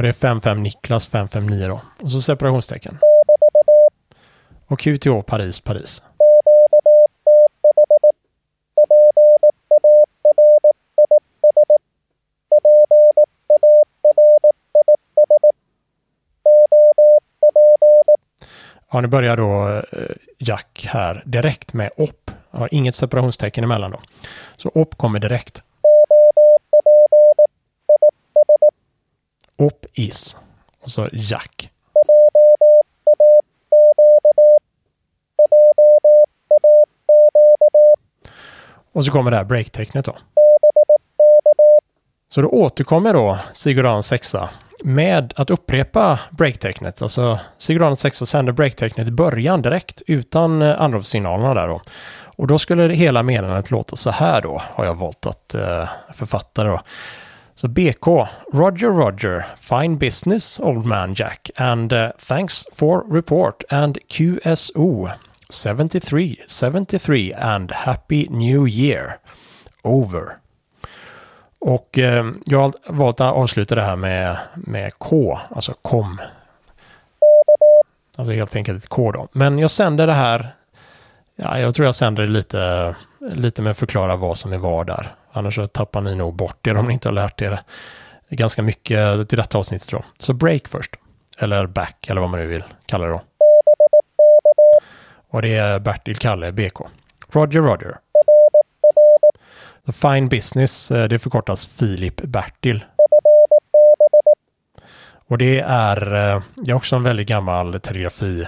[0.00, 1.80] Och det är 55 Niklas 559 då.
[2.04, 2.98] Och så separationstecken.
[4.66, 6.02] Och QTH, Paris Paris.
[18.92, 22.30] Ja, nu börjar då eh, Jack här direkt med op.
[22.50, 24.00] Har inget separationstecken emellan då.
[24.56, 25.62] Så op kommer direkt.
[29.94, 30.36] Is.
[30.80, 31.70] Och så Jack.
[38.92, 40.16] Och så kommer det här breaktecknet då.
[42.28, 44.50] Så då återkommer då Sigurdan sexa
[44.84, 47.02] med att upprepa breaktecknet.
[47.02, 51.80] Alltså Sigurd 6 sänder breaktecknet i början direkt utan eh, anropssignalerna där då.
[52.36, 55.88] Och då skulle det hela meddelandet låta så här då, har jag valt att eh,
[56.14, 56.80] författa då.
[57.60, 58.06] Så BK,
[58.52, 65.10] Roger Roger, fine business old man Jack and uh, thanks for report and QSO
[65.50, 69.18] 73 73 and happy new year.
[69.82, 70.36] Over.
[71.58, 76.20] Och eh, jag har valt att avsluta det här med, med K, alltså kom.
[78.16, 79.28] Alltså helt enkelt ett K då.
[79.32, 80.54] Men jag sänder det här,
[81.36, 84.86] ja, jag tror jag sänder det lite, lite med att förklara vad som är vad
[84.86, 85.14] där.
[85.32, 87.62] Annars så tappar ni nog bort det om ni inte har lärt er
[88.28, 90.04] ganska mycket till detta avsnittet då.
[90.18, 90.96] Så break först.
[91.38, 93.22] Eller back, eller vad man nu vill kalla det då.
[95.28, 96.80] Och det är Bertil Kalle, BK.
[97.28, 97.96] Roger Roger.
[99.86, 102.84] The Fine Business, eh, det förkortas Filip Bertil.
[105.26, 108.46] Och det är, eh, jag det är också en väldigt gammal telegrafi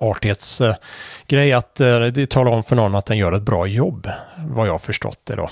[0.00, 4.10] artighetsgrej att eh, det talar om för någon att den gör ett bra jobb,
[4.46, 5.50] vad jag förstått det då.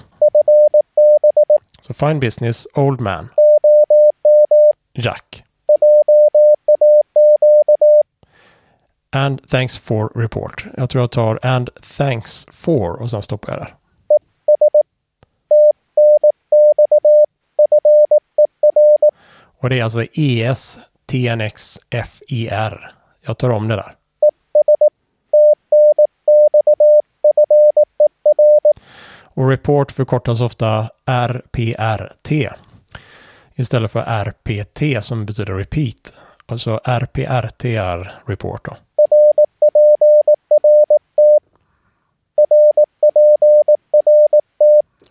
[1.81, 3.29] Så fine business, old man.
[4.93, 5.45] Jack.
[9.11, 10.65] And thanks for report.
[10.77, 13.75] Jag tror jag tar and thanks for och sen stoppar jag där.
[19.61, 22.95] Och det är alltså ES TNX FER.
[23.21, 23.95] Jag tar om det där.
[29.35, 32.33] Och report förkortas ofta RPRT
[33.55, 36.13] istället för RPT som betyder repeat.
[36.47, 38.77] Alltså RPRT är report då.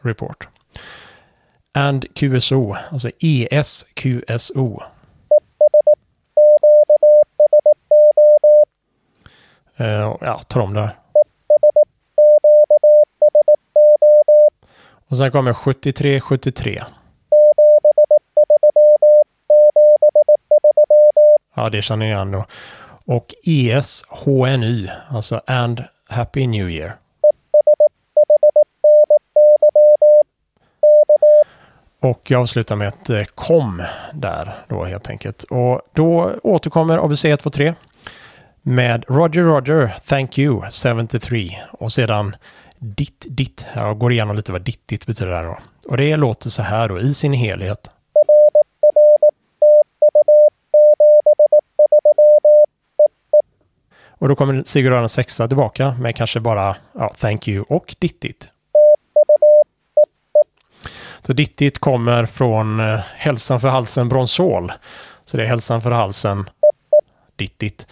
[0.02, 0.48] Report.
[1.74, 4.84] And QSO, alltså ESQSO.
[9.80, 11.03] Uh, eh, ja, tar om det här.
[15.14, 16.84] Och sen kommer 7373.
[21.56, 22.46] Ja, det känner ni igen då.
[23.06, 26.96] Och ESHNY, alltså And Happy New Year.
[32.00, 35.44] Och jag avslutar med ett eh, kom där då helt enkelt.
[35.44, 37.74] Och då återkommer ABC 123
[38.62, 42.36] med Roger Roger, Thank You 73 och sedan
[42.84, 43.66] ditt Ditt.
[43.76, 45.58] Jag går igenom lite vad Ditt Ditt betyder här då.
[45.88, 47.90] Och det låter så här då i sin helhet.
[54.06, 58.22] Och då kommer Sigurd Örn sexa tillbaka med kanske bara ja, Thank You och Ditt
[58.22, 58.50] Ditt.
[61.26, 64.72] Så Dittit kommer från eh, Hälsan för halsen Bronsol.
[65.26, 66.50] Så det är Hälsan för halsen
[67.36, 67.88] Dittit.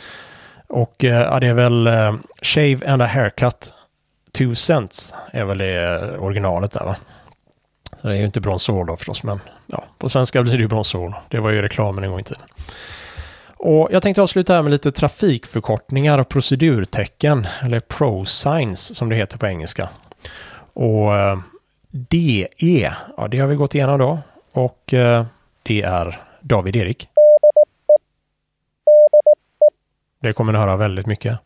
[0.67, 3.73] Och eh, ja, det är väl eh, Shave and a haircut
[4.31, 6.95] two cents är väl det originalet där va.
[8.01, 10.67] Så det är ju inte Bronsol då förstås, men ja, på svenska blir det ju
[10.67, 11.15] Bronsol.
[11.29, 12.43] Det var ju reklamen en gång i tiden.
[13.63, 19.15] Och jag tänkte avsluta här med lite trafikförkortningar och procedurtecken, eller pro signs som det
[19.15, 19.89] heter på engelska.
[20.73, 21.39] Och eh,
[21.91, 24.19] DE, ja det har vi gått igenom då.
[24.51, 25.25] Och eh,
[25.63, 27.07] det är David Erik.
[30.21, 31.39] Det kommer ni höra väldigt mycket.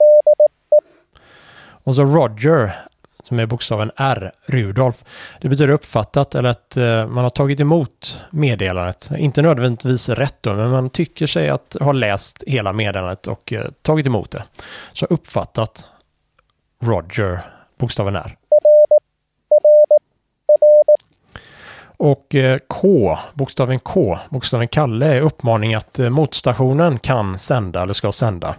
[1.86, 2.76] Och så Roger,
[3.24, 5.04] som är bokstaven R, Rudolf.
[5.41, 9.10] Det betyder uppfattat eller att eh, man har tagit emot meddelandet.
[9.17, 13.65] Inte nödvändigtvis rätt då, men man tycker sig att ha läst hela meddelandet och eh,
[13.82, 14.43] tagit emot det.
[14.93, 15.88] Så uppfattat
[16.82, 17.41] Roger,
[17.78, 18.36] bokstaven R.
[21.97, 27.93] Och eh, K, bokstaven K, bokstaven Kalle är uppmaning att eh, motstationen kan sända eller
[27.93, 28.55] ska sända.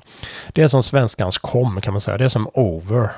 [0.53, 2.19] Det är som svenskans kom kan man säga.
[2.19, 3.11] Det är som over.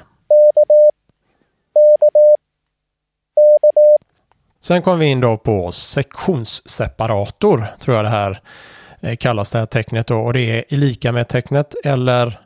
[4.61, 8.41] Sen kommer vi in då på sektionsseparator, tror jag det här
[9.01, 10.19] eh, kallas det här tecknet då.
[10.19, 12.41] Och det är i lika med tecknet eller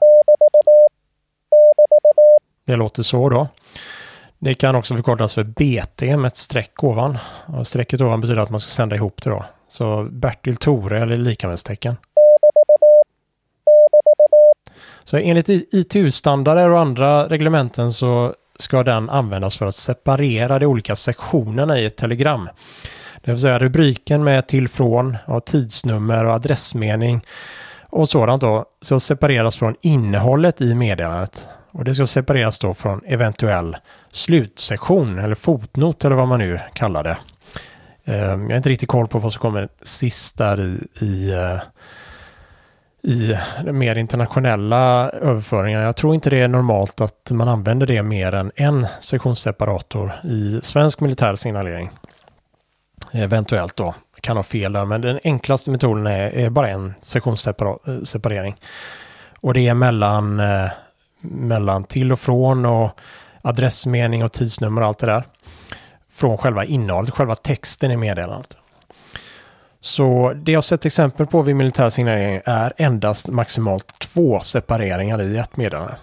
[2.67, 3.49] det låter så då.
[4.45, 7.19] Det kan också förkortas för BT med ett streck ovan.
[7.47, 9.45] Och strecket ovan betyder att man ska sända ihop det då.
[9.69, 11.97] Så Bertil Tore eller likamätstecken.
[15.05, 20.97] Så enligt ITU-standarder och andra reglementen så ska den användas för att separera de olika
[20.97, 22.49] sektionerna i ett telegram.
[23.21, 27.21] Det vill säga rubriken med till från och tidsnummer och adressmening
[27.81, 31.47] och sådant då ska separeras från innehållet i meddelandet.
[31.71, 33.77] Och det ska separeras då från eventuell
[34.13, 37.17] slutsektion eller fotnot eller vad man nu kallar det.
[38.05, 41.59] Eh, jag har inte riktigt koll på vad som kommer sist där i, i, eh,
[43.03, 43.37] i
[43.73, 45.83] mer internationella överföringar.
[45.83, 50.61] Jag tror inte det är normalt att man använder det mer än en sektionsseparator i
[50.63, 51.91] svensk militär signalering.
[53.13, 58.53] Eventuellt då, kan ha fel där, men den enklaste metoden är, är bara en sektionsseparering.
[58.53, 58.59] Eh,
[59.41, 60.43] och det är mellan,
[61.21, 62.91] mellan till och från och
[63.43, 65.25] adressmening och tidsnummer och allt det där.
[66.11, 68.57] Från själva innehållet, själva texten i meddelandet.
[69.81, 75.39] Så det jag sett exempel på vid militär signalering är endast maximalt två separeringar i
[75.39, 75.97] ett meddelande.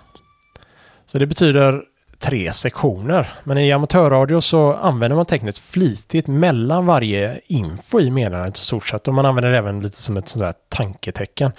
[1.05, 1.83] Så det betyder
[2.19, 3.29] tre sektioner.
[3.43, 8.87] Men i amatörradio så använder man tecknet flitigt mellan varje info i meddelandet i stort
[8.87, 9.07] sett.
[9.07, 11.51] Och man använder det även lite som ett sånt där tanketecken.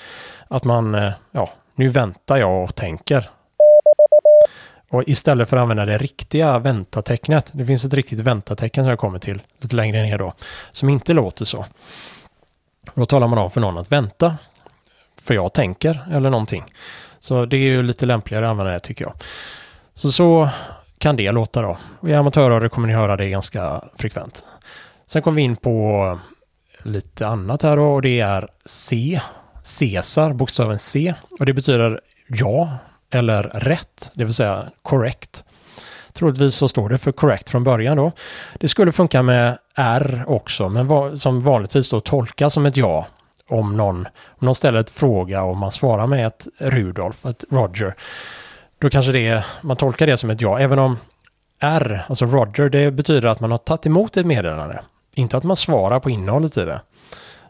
[0.48, 3.30] Att man, eh, ja, nu väntar jag och tänker.
[4.90, 8.98] Och istället för att använda det riktiga väntatecknet, det finns ett riktigt väntatecken som jag
[8.98, 10.32] kommer till lite längre ner då,
[10.72, 11.64] som inte låter så.
[12.94, 14.36] då talar man om för någon att vänta,
[15.22, 16.64] för jag tänker eller någonting.
[17.20, 19.14] Så det är ju lite lämpligare att använda det tycker jag.
[19.94, 20.48] Så så
[20.98, 21.78] kan det låta då.
[22.08, 24.44] I amatörradio kommer ni höra det ganska frekvent.
[25.06, 26.18] Sen kommer vi in på
[26.82, 29.20] lite annat här då och det är C.
[29.78, 31.14] Caesar, bokstaven C.
[31.38, 32.78] Och det betyder ja
[33.10, 35.44] eller rätt, det vill säga correct.
[36.12, 38.12] Troligtvis så står det för correct från början då.
[38.60, 43.06] Det skulle funka med R också, men som vanligtvis då tolkas som ett ja
[43.48, 43.96] om någon,
[44.26, 47.94] om någon ställer ett fråga och man svarar med ett Rudolf, ett Roger.
[48.78, 50.96] Då kanske det är, man tolkar det som ett ja, även om
[51.60, 54.80] R, alltså Roger, det betyder att man har tagit emot ett meddelande.
[55.14, 56.80] Inte att man svarar på innehållet i det.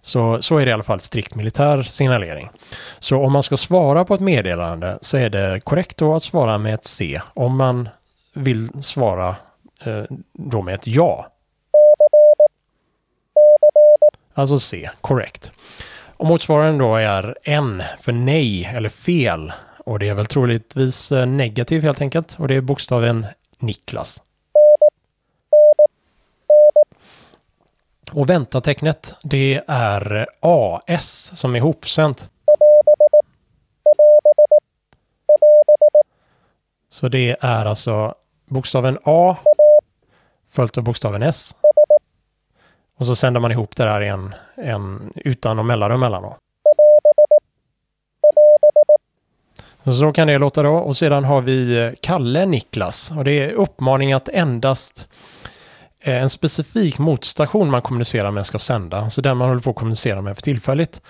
[0.03, 2.51] Så, så är det i alla fall strikt militär signalering.
[2.99, 6.59] Så om man ska svara på ett meddelande så är det korrekt då att svara
[6.59, 7.21] med ett C.
[7.35, 7.89] Om man
[8.35, 9.37] vill svara
[9.85, 11.29] eh, då med ett ja.
[14.35, 15.51] Alltså C, korrekt.
[16.17, 19.53] Och motsvarande då är N för nej eller fel.
[19.79, 22.37] Och det är väl troligtvis eh, negativ helt enkelt.
[22.39, 23.27] Och det är bokstaven
[23.59, 24.23] Niklas.
[28.13, 32.29] Och väntatecknet det är AS som är hopsänt.
[36.89, 38.15] Så det är alltså
[38.49, 39.37] bokstaven A
[40.49, 41.55] följt av bokstaven S.
[42.97, 46.23] Och så sänder man ihop det där en, en utan och mellanrum mellan.
[46.23, 46.37] Då.
[49.93, 50.75] Så kan det låta då.
[50.75, 53.13] Och sedan har vi eh, Kalle Niklas.
[53.17, 55.09] Och det är uppmaning att endast
[55.43, 55.50] Eh,
[56.03, 59.77] Eh, en specifik motstation man kommunicerar med ska sända, Så den man håller på att
[59.77, 61.03] kommunicera med för tillfället.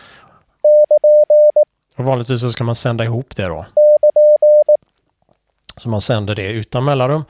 [1.96, 3.66] Och vanligtvis så ska man sända ihop det då.
[5.76, 7.24] Så man sänder det utan mellanrum.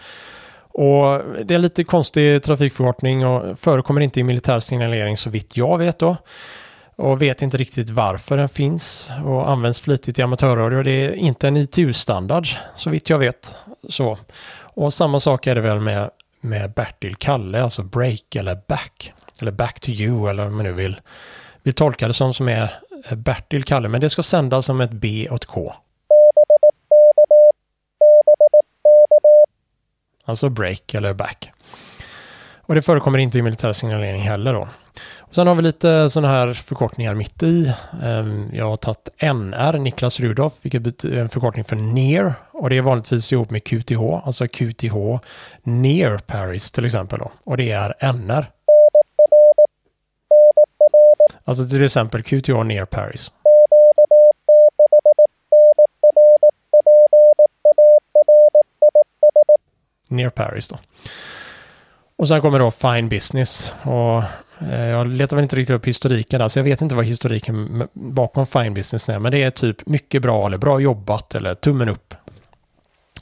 [0.72, 5.78] Och det är lite konstig trafikförkortning och förekommer inte i militär signalering så vitt jag
[5.78, 6.16] vet då.
[6.96, 10.82] Och vet inte riktigt varför den finns och används flitigt i amatörradio.
[10.82, 13.56] Det är inte en ITU-standard så vitt jag vet.
[13.88, 14.18] Så.
[14.62, 16.11] Och samma sak är det väl med
[16.41, 19.12] med Bertil Kalle, alltså break eller back.
[19.41, 21.01] Eller back to you eller om man nu vill,
[21.62, 22.74] vill tolka det som, som är
[23.09, 23.88] eh, Bertil Kalle.
[23.88, 25.74] Men det ska sändas som ett B och ett K.
[30.24, 31.51] Alltså break eller back.
[32.57, 34.68] Och det förekommer inte i militär signalering heller då.
[35.32, 37.74] Sen har vi lite sådana här förkortningar mitt i.
[38.02, 42.34] Ehm, jag har tagit NR, Niklas Rudolf, vilket är en förkortning för near.
[42.52, 44.96] Och det är vanligtvis ihop med QTH, alltså QTH
[45.62, 47.18] near Paris till exempel.
[47.18, 47.30] Då.
[47.44, 48.50] Och det är NR.
[51.44, 53.32] Alltså till exempel QTH near Paris.
[60.08, 60.78] Near Paris då.
[62.16, 63.72] Och sen kommer då Fine Business.
[63.82, 64.22] Och
[64.68, 67.88] Eh, jag letar väl inte riktigt upp historiken där, så jag vet inte vad historiken
[67.92, 69.18] bakom Fine Business är.
[69.18, 72.14] Men det är typ mycket bra eller bra jobbat eller tummen upp.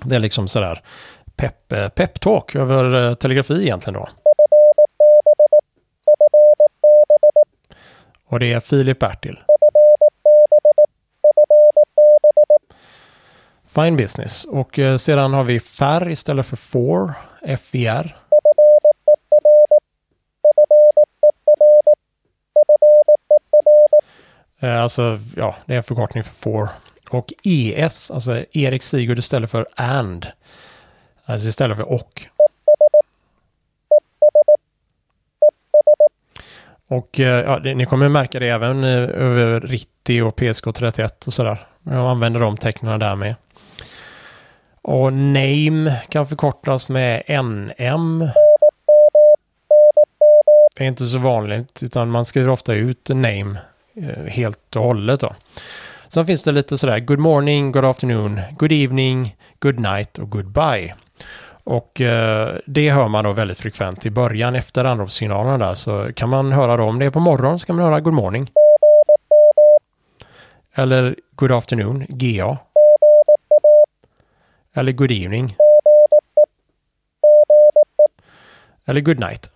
[0.03, 0.83] Det är liksom sådär
[1.37, 4.09] pepp, eh, pep-talk över eh, telegrafi egentligen då.
[8.27, 9.39] Och det är Filip Bertil.
[13.75, 14.45] Fine Business.
[14.45, 17.15] Och sedan har vi FAR istället för FOR.
[17.59, 18.17] FER.
[24.61, 26.69] Eh, alltså, ja, det är en förkortning för for.
[27.11, 30.27] Och ES, alltså Erik Sigurd istället för and.
[31.25, 32.27] Alltså istället för och.
[36.89, 41.67] Och eh, ja, ni kommer märka det även eh, över RITTI och PSK31 och sådär.
[41.83, 43.35] Jag använder de tecknen där med.
[44.83, 48.29] Och name kan förkortas med NM.
[50.77, 53.59] Det är inte så vanligt utan man skriver ofta ut name
[54.03, 55.35] Eh, helt och hållet då.
[56.09, 60.95] Sen finns det lite sådär good morning, good afternoon, good evening, good night och goodbye.
[61.65, 66.29] Och eh, det hör man då väldigt frekvent i början efter anropssignalen där så kan
[66.29, 68.51] man höra då om det är på morgonen så kan man höra good morning.
[70.75, 72.59] Eller good afternoon, GA.
[74.75, 75.57] Eller good evening.
[78.87, 79.51] Eller good night.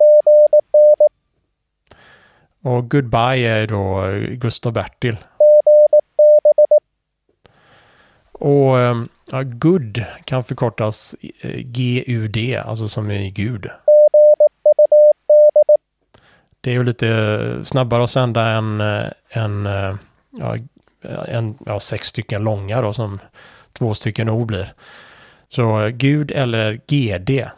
[2.63, 4.03] Och Goodbye är då
[4.35, 5.17] Gustav Bertil.
[8.31, 13.69] Och ehm, ja, Good kan förkortas eh, GUD, alltså som i Gud.
[16.61, 19.95] Det är ju lite snabbare att sända än, eh, en, eh,
[20.31, 20.57] ja,
[21.27, 23.19] en, ja, sex stycken långa då som
[23.73, 24.73] två stycken ord blir.
[25.49, 27.49] Så Gud eller GD.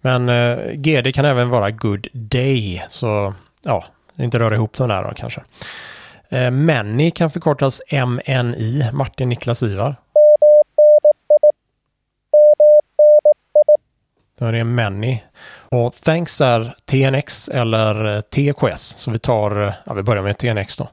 [0.00, 3.84] Men eh, GD kan även vara good day, så ja,
[4.16, 5.42] inte röra ihop de där då kanske.
[6.28, 9.96] Eh, Many kan förkortas MNI, Martin Niklas Ivar.
[14.38, 15.20] Då är det Many.
[15.68, 18.82] Och Thanks är TNX eller eh, TQS, TKS.
[18.82, 20.88] Så vi tar, eh, ja vi börjar med TNX då.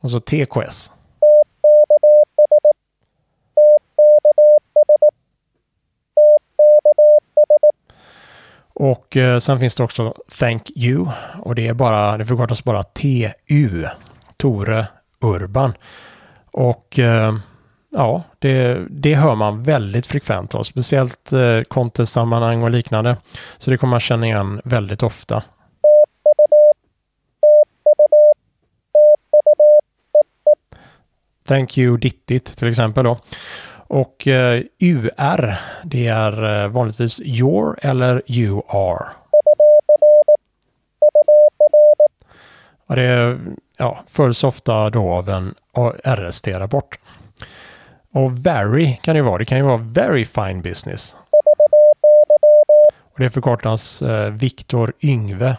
[0.00, 0.92] Och så TKS.
[8.78, 11.06] Och eh, sen finns det också Thank You
[11.38, 13.84] och det är bara, det förkortas bara TU,
[14.36, 14.86] Tore
[15.20, 15.72] Urban.
[16.50, 17.34] Och eh,
[17.90, 23.16] ja, det, det hör man väldigt frekvent då, speciellt eh, contest-sammanhang och liknande.
[23.58, 25.42] Så det kommer man känna igen väldigt ofta.
[31.46, 33.18] Thank you Dittit till exempel då.
[33.88, 39.06] Och eh, UR, det är eh, vanligtvis your eller you are.
[42.86, 43.38] Och det
[43.78, 45.54] ja, följs ofta då av en
[46.04, 46.98] RST-rapport.
[48.12, 49.38] Och very kan det vara.
[49.38, 51.16] Det kan ju vara very fine business.
[53.12, 55.56] Och det förkortas eh, Viktor Yngve.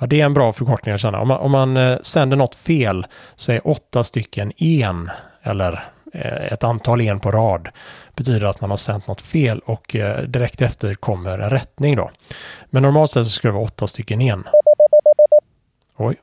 [0.00, 1.20] Ja, det är en bra förkortning att känna.
[1.20, 5.10] Om man, om man eh, sänder något fel, säg åtta stycken en
[5.42, 7.68] eller eh, ett antal en på rad,
[8.16, 12.10] betyder att man har sänt något fel och eh, direkt efter kommer en rättning då.
[12.70, 14.48] Men normalt sett så ska det vara åtta stycken en.
[15.96, 16.16] Oj.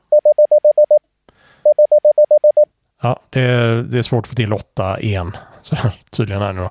[3.02, 5.36] Ja, det, är, det är svårt att få till åtta en.
[5.62, 5.76] Så,
[6.10, 6.70] tydligen är det då.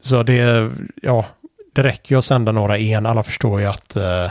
[0.00, 0.70] Så det,
[1.02, 1.24] ja,
[1.72, 3.06] det räcker ju att sända några en.
[3.06, 4.30] Alla förstår ju att eh,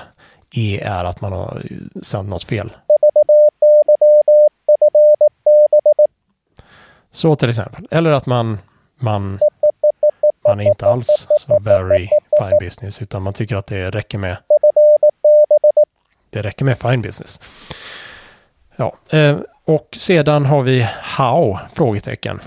[0.51, 1.63] E är att man har
[2.01, 2.71] sänt något fel.
[7.11, 7.87] Så till exempel.
[7.91, 8.57] Eller att man,
[8.99, 9.39] man,
[10.47, 12.07] man är inte alls så very
[12.39, 14.37] fine business utan man tycker att det räcker med
[16.29, 17.41] det räcker med fine business.
[18.75, 21.59] Ja, eh, och sedan har vi how?
[21.73, 22.41] Frågetecken.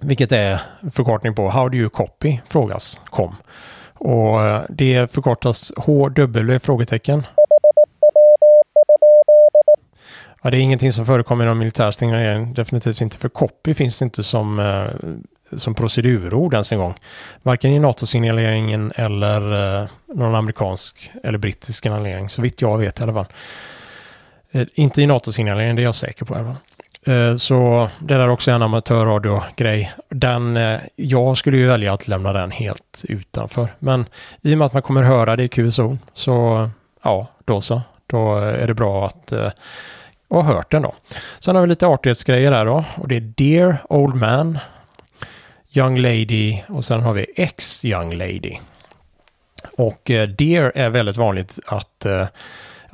[0.00, 0.60] Vilket är
[0.90, 2.40] förkortning på How do you copy?
[2.46, 3.36] Frågas kom.
[4.04, 6.58] Och eh, det förkortas HW?
[6.58, 7.26] frågetecken.
[10.42, 12.54] Ja, det är ingenting som förekommer inom militär.
[12.54, 13.18] Definitivt inte.
[13.18, 16.94] För copy finns det inte som, eh, som procedurord ens en gång.
[17.42, 22.30] Varken i NATO-signaleringen eller eh, någon amerikansk eller brittisk signalering.
[22.30, 23.26] Så vitt jag vet i alla fall.
[24.74, 26.62] Inte i NATO-signaleringen, det är jag säker på i alla fall.
[27.04, 29.92] Eh, så det där är också en amatörradio-grej.
[30.08, 33.68] Den, eh, jag skulle ju välja att lämna den helt utanför.
[33.78, 34.06] Men
[34.42, 36.68] i och med att man kommer höra det i QSO så
[37.02, 37.82] ja, då så.
[38.06, 39.50] Då är det bra att eh,
[40.30, 40.94] ha hört den då.
[41.38, 42.84] Sen har vi lite artighetsgrejer där då.
[42.96, 44.58] Och det är Dear Old Man,
[45.72, 48.56] Young Lady och sen har vi Ex Young Lady.
[49.76, 50.00] Och
[50.38, 52.06] Dear är väldigt vanligt att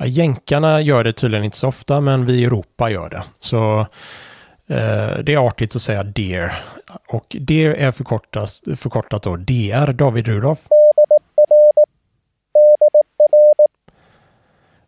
[0.01, 3.23] Ja, jänkarna gör det tydligen inte så ofta, men vi i Europa gör det.
[3.39, 3.79] Så
[4.67, 6.53] eh, det är artigt att säga DEAR.
[7.07, 10.59] Och DEAR är förkortat, förkortat då DR, David Rudolf.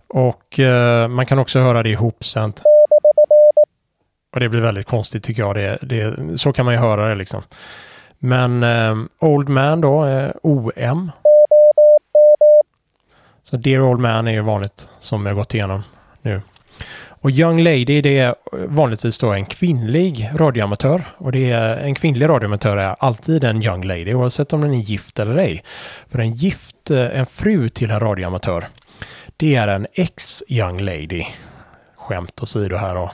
[0.07, 2.61] Och eh, man kan också höra det ihopsänt.
[4.33, 5.55] Och det blir väldigt konstigt tycker jag.
[5.55, 7.43] Det, det, så kan man ju höra det liksom.
[8.19, 11.11] Men eh, Old Man då, eh, OM.
[13.53, 15.83] Så Dear Old Man är ju vanligt som jag gått igenom
[16.21, 16.41] nu.
[17.09, 21.03] Och Young Lady det är vanligtvis då en kvinnlig radioamatör.
[21.17, 24.79] Och det är, en kvinnlig radioamatör är alltid en Young Lady oavsett om den är
[24.79, 25.63] gift eller ej.
[26.07, 28.65] För en gift, eh, en fru till en radioamatör,
[29.37, 31.25] det är en ex-Young Lady.
[31.95, 33.11] Skämt åsido här då.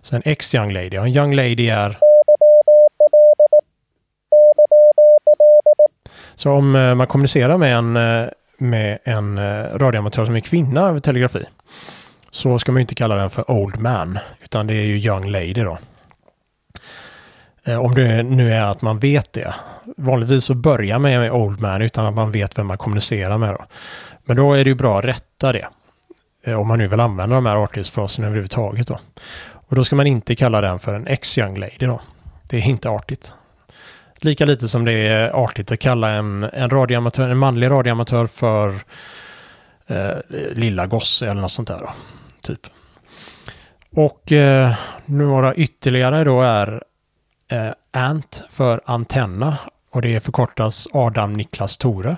[0.00, 1.96] Så en ex-Young Lady, och en Young Lady är
[6.40, 8.28] Så om eh, man kommunicerar med en, eh,
[8.58, 11.44] med en eh, radioamatör som är kvinna över telegrafi
[12.30, 15.52] så ska man inte kalla den för Old Man, utan det är ju Young Lady
[15.52, 15.78] då.
[17.80, 19.54] Om det nu är att man vet det.
[19.96, 23.50] Vanligtvis så börjar man med Old Man utan att man vet vem man kommunicerar med.
[23.50, 23.64] Då.
[24.24, 25.66] Men då är det ju bra att rätta det.
[26.54, 28.86] Om man nu vill använda de här artighetsfraserna överhuvudtaget.
[28.86, 28.98] Då.
[29.52, 32.00] Och då ska man inte kalla den för en ex-young lady då.
[32.48, 33.32] Det är inte artigt.
[34.22, 38.74] Lika lite som det är artigt att kalla en, en, radioamatör, en manlig radioamatör för
[39.86, 40.16] eh,
[40.52, 41.78] lilla gosse eller något sånt där.
[41.78, 41.90] Då,
[42.40, 42.60] typ.
[43.90, 46.82] Och eh, några ytterligare då är
[47.50, 49.58] eh, ANT för antenna
[49.90, 52.16] och det förkortas Adam Niklas Tore.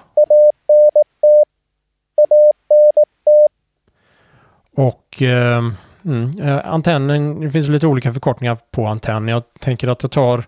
[4.76, 5.62] Och eh,
[6.04, 9.28] mm, eh, antennen, det finns lite olika förkortningar på antenn.
[9.28, 10.44] Jag tänker att jag tar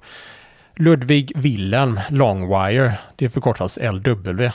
[0.77, 2.99] Ludvig Wilhelm Longwire.
[3.17, 4.51] Det förkortas LW.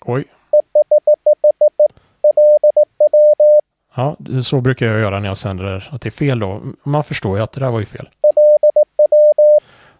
[0.00, 0.24] Oj.
[3.94, 6.62] Ja, så brukar jag göra när jag sänder att det är fel då.
[6.82, 8.08] Man förstår ju att det där var ju fel.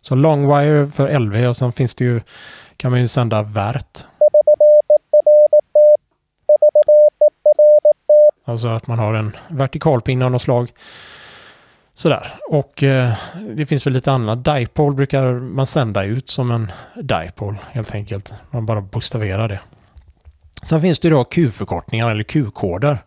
[0.01, 2.21] Så Longwire för LV och sen finns det ju,
[2.77, 4.05] kan man ju sända värt.
[8.45, 10.71] Alltså att man har en vertikalpinne av något slag.
[11.99, 12.35] Sådär.
[12.49, 13.13] Och eh,
[13.57, 14.45] det finns väl lite annat.
[14.45, 18.33] Dipole brukar man sända ut som en dipole helt enkelt.
[18.51, 19.61] Man bara bokstaverar det.
[20.63, 22.99] Sen finns det då Q-förkortningar eller Q-koder.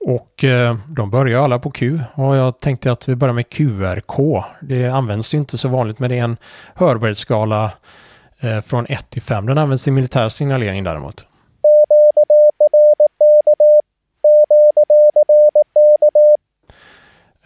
[0.00, 4.44] Och eh, de börjar alla på Q och jag tänkte att vi börjar med QRK.
[4.60, 6.36] Det används ju inte så vanligt men det är en
[6.74, 7.70] hörbarhetsskala
[8.40, 9.46] eh, från 1 till 5.
[9.46, 11.26] Den används i militär signalering däremot.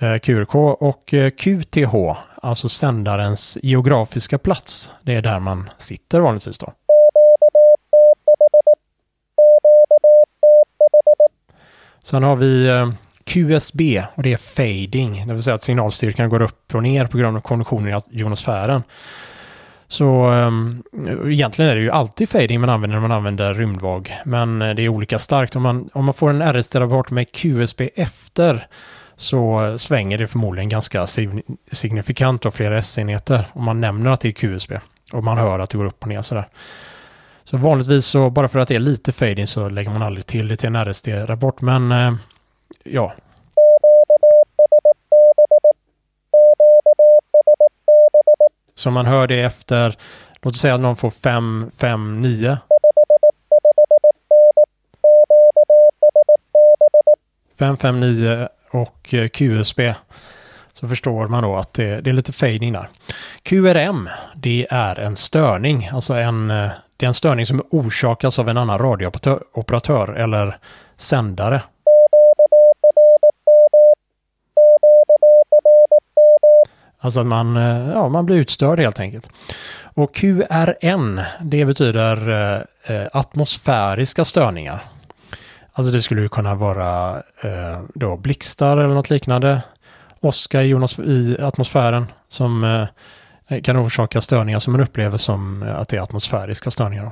[0.02, 1.94] Eh, QRK och eh, QTH,
[2.42, 4.90] alltså sändarens geografiska plats.
[5.02, 6.72] Det är där man sitter vanligtvis då.
[12.02, 12.90] Sen har vi eh,
[13.24, 17.18] QSB och det är fading, det vill säga att signalstyrkan går upp och ner på
[17.18, 18.82] grund av konditionen i jonosfären.
[19.88, 20.82] Så um,
[21.26, 24.88] egentligen är det ju alltid fading man använder när man använder rymdvag, men det är
[24.88, 25.56] olika starkt.
[25.56, 28.66] Om man, om man får en RST-rapport med QSB efter
[29.20, 31.06] så svänger det förmodligen ganska
[31.72, 34.78] signifikant av flera S-enheter om man nämner att det är QSB
[35.12, 36.48] och man hör att det går upp och ner sådär.
[37.44, 40.48] Så vanligtvis så bara för att det är lite fading så lägger man aldrig till
[40.48, 42.14] det till en RSD-rapport men eh,
[42.84, 43.14] ja.
[48.74, 49.96] Så man hör det efter,
[50.42, 52.58] låt oss säga att någon får 5, 5, 9.
[57.58, 59.94] 5, 5, 9 och eh, QSB
[60.72, 62.88] så förstår man då att det, det, är lite fading där.
[63.42, 68.48] QRM, det är en störning, alltså en, eh, det är en störning som orsakas av
[68.48, 70.58] en annan radiooperatör eller
[70.96, 71.62] sändare.
[76.98, 79.30] Alltså att man, eh, ja, man blir utstörd helt enkelt.
[79.94, 82.28] Och QRN, det betyder
[82.86, 84.84] eh, atmosfäriska störningar.
[85.72, 89.62] Alltså det skulle ju kunna vara eh, då blixtar eller något liknande.
[90.20, 90.70] Åska i,
[91.06, 92.64] i atmosfären som
[93.48, 97.10] eh, kan orsaka störningar som man upplever som eh, att det är atmosfäriska störningar.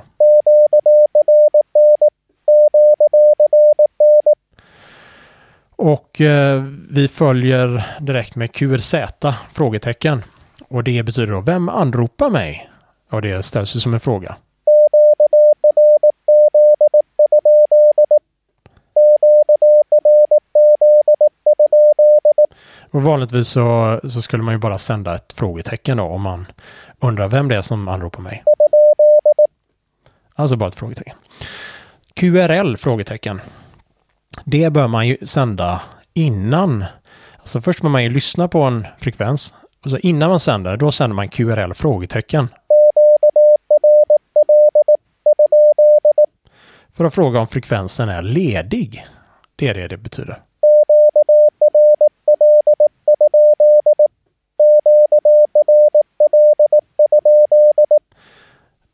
[5.75, 8.95] Och eh, vi följer direkt med QRZ,
[9.51, 10.23] frågetecken.
[10.67, 12.69] Och det betyder då, vem anropar mig?
[13.09, 14.35] Och det ställs ju som en fråga.
[22.91, 26.45] Och vanligtvis så, så skulle man ju bara sända ett frågetecken då om man
[26.99, 28.43] undrar vem det är som anropar mig.
[30.35, 31.15] Alltså bara ett frågetecken.
[32.13, 32.75] QRL?
[32.75, 33.41] Frågetecken.
[34.45, 35.81] Det bör man ju sända
[36.13, 36.85] innan.
[37.37, 39.53] Alltså först bör man ju lyssna på en frekvens.
[39.83, 41.73] Och så innan man sänder, då sänder man QRL?
[41.73, 42.47] Frågetecken.
[46.93, 49.05] För att fråga om frekvensen är ledig.
[49.55, 50.39] Det är det det betyder.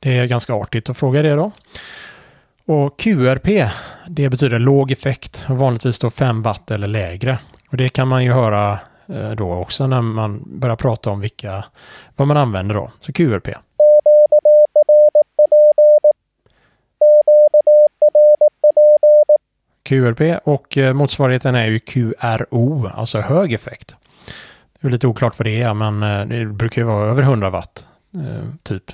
[0.05, 1.51] Det är ganska artigt att fråga det då.
[2.65, 3.69] Och QRP,
[4.07, 7.39] det betyder låg effekt, vanligtvis då 5 watt eller lägre.
[7.69, 11.65] Och det kan man ju höra eh, då också när man börjar prata om vilka,
[12.15, 12.91] vad man använder då.
[12.99, 13.49] Så QRP.
[19.83, 23.95] QRP och eh, motsvarigheten är ju QRO, alltså hög effekt.
[24.79, 27.49] Det är lite oklart vad det är, men eh, det brukar ju vara över 100
[27.49, 27.85] watt,
[28.63, 28.91] typ.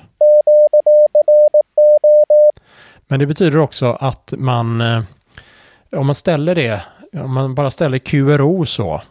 [3.11, 5.01] Men det betyder också att man, eh,
[5.91, 6.81] om man ställer det,
[7.13, 9.01] om man bara ställer QRO så,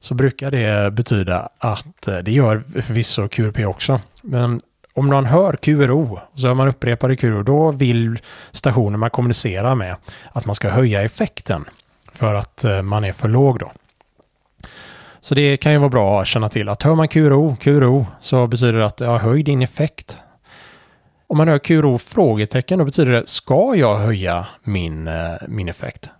[0.00, 4.00] så brukar det betyda att eh, det gör förvisso QRP också.
[4.22, 4.60] Men
[4.94, 8.18] om någon hör QRO, så hör man upprepade QRO, då vill
[8.52, 9.96] stationen man kommunicerar med
[10.32, 11.64] att man ska höja effekten
[12.12, 13.72] för att eh, man är för låg då.
[15.20, 18.46] Så det kan ju vara bra att känna till att hör man QRO, QRO, så
[18.46, 20.20] betyder det att ja, höj din effekt.
[21.28, 26.10] Om man hör QRO frågetecken, då betyder det ska jag höja min, eh, min effekt?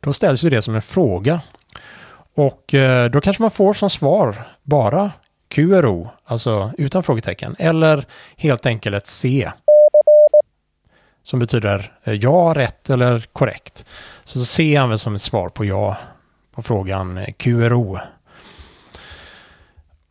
[0.00, 1.40] Då ställs ju det som en fråga.
[2.34, 5.10] Och eh, då kanske man får som svar bara
[5.48, 8.04] QRO, alltså utan frågetecken, eller
[8.36, 9.50] helt enkelt ett C.
[11.22, 13.84] Som betyder eh, ja, rätt eller korrekt.
[14.24, 15.96] Så C används som ett svar på ja
[16.54, 17.98] på frågan QRO.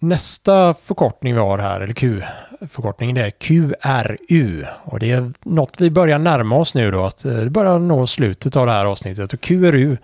[0.01, 4.65] Nästa förkortning vi har här, eller Q-förkortningen, det är QRU.
[4.83, 8.07] Och det är något vi börjar närma oss nu då, att eh, det börjar nå
[8.07, 9.33] slutet av det här avsnittet.
[9.33, 9.97] Och QRU,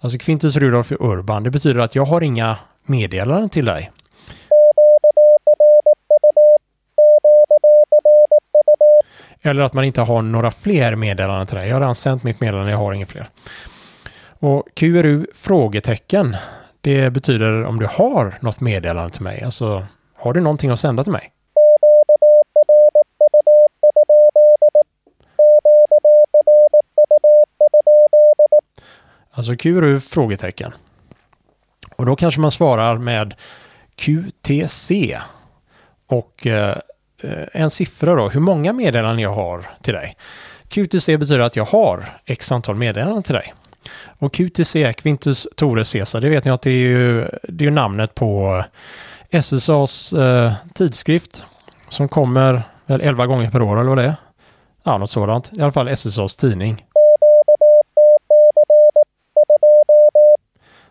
[0.00, 3.90] alltså Quintus Rudolf Urban, det betyder att jag har inga meddelanden till dig.
[9.42, 11.68] Eller att man inte har några fler meddelanden till dig.
[11.68, 13.28] Jag har redan sänt mitt meddelande, jag har inga fler.
[14.38, 16.36] Och QRU frågetecken,
[16.82, 19.42] det betyder om du har något meddelande till mig.
[19.42, 21.32] Alltså, har du någonting att sända till mig?
[29.30, 30.72] Alltså QRU frågetecken.
[31.96, 33.34] Och då kanske man svarar med
[33.96, 35.18] QTC.
[36.06, 36.78] Och eh,
[37.52, 40.16] en siffra då, hur många meddelanden jag har till dig.
[40.68, 43.54] QTC betyder att jag har x antal meddelanden till dig.
[44.18, 48.14] Och QTC, Quintus Tore Caesar, det vet ni att det är ju, det är namnet
[48.14, 48.64] på
[49.30, 51.44] SSAs eh, tidskrift
[51.88, 54.14] som kommer väl 11 gånger per år eller vad det är.
[54.82, 55.52] Ja, något sådant.
[55.52, 56.84] I alla fall SSAs tidning.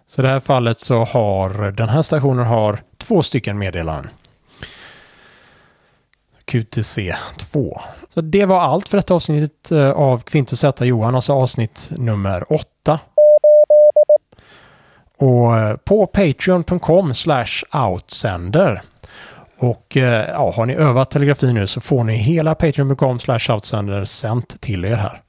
[0.06, 4.12] Så i det här fallet så har den här stationen har två stycken meddelanden.
[6.46, 7.82] QTC 2.
[8.14, 12.53] Så det var allt för detta avsnitt eh, av Kvintus Z Johan, alltså avsnitt nummer
[12.53, 12.99] 8.
[15.18, 18.82] Och eh, på patreon.com slash outsender.
[19.57, 24.05] Och eh, ja, har ni övat telegrafi nu så får ni hela patreon.com slash outsender
[24.05, 25.22] sänt till er här.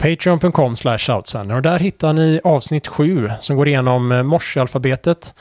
[0.00, 0.74] Patreon.com
[1.08, 5.34] outsender och där hittar ni avsnitt 7 som går igenom eh, morsealfabetet.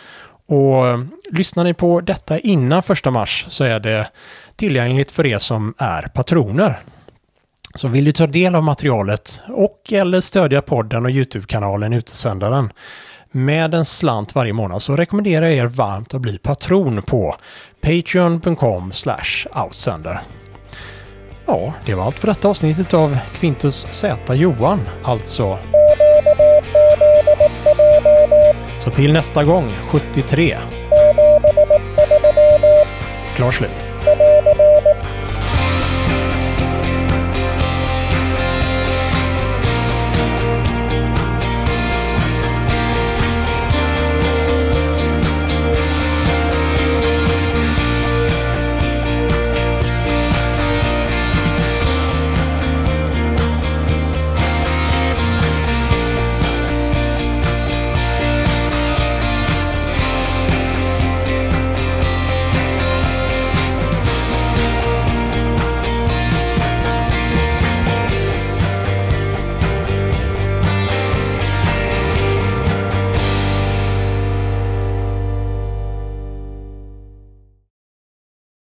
[0.47, 0.99] Och eh,
[1.31, 4.07] lyssnar ni på detta innan första mars så är det
[4.55, 6.79] tillgängligt för er som är patroner.
[7.75, 12.73] Så vill du ta del av materialet och eller stödja podden och YouTube-kanalen Utesändaren
[13.31, 17.35] med en slant varje månad så rekommenderar jag er varmt att bli patron på
[17.81, 18.91] patreon.com
[19.55, 20.19] outsender.
[21.49, 25.57] Ja, det var allt för detta avsnittet av Quintus Z Johan, alltså.
[28.79, 30.57] Så till nästa gång, 73.
[33.35, 33.68] Klar slut.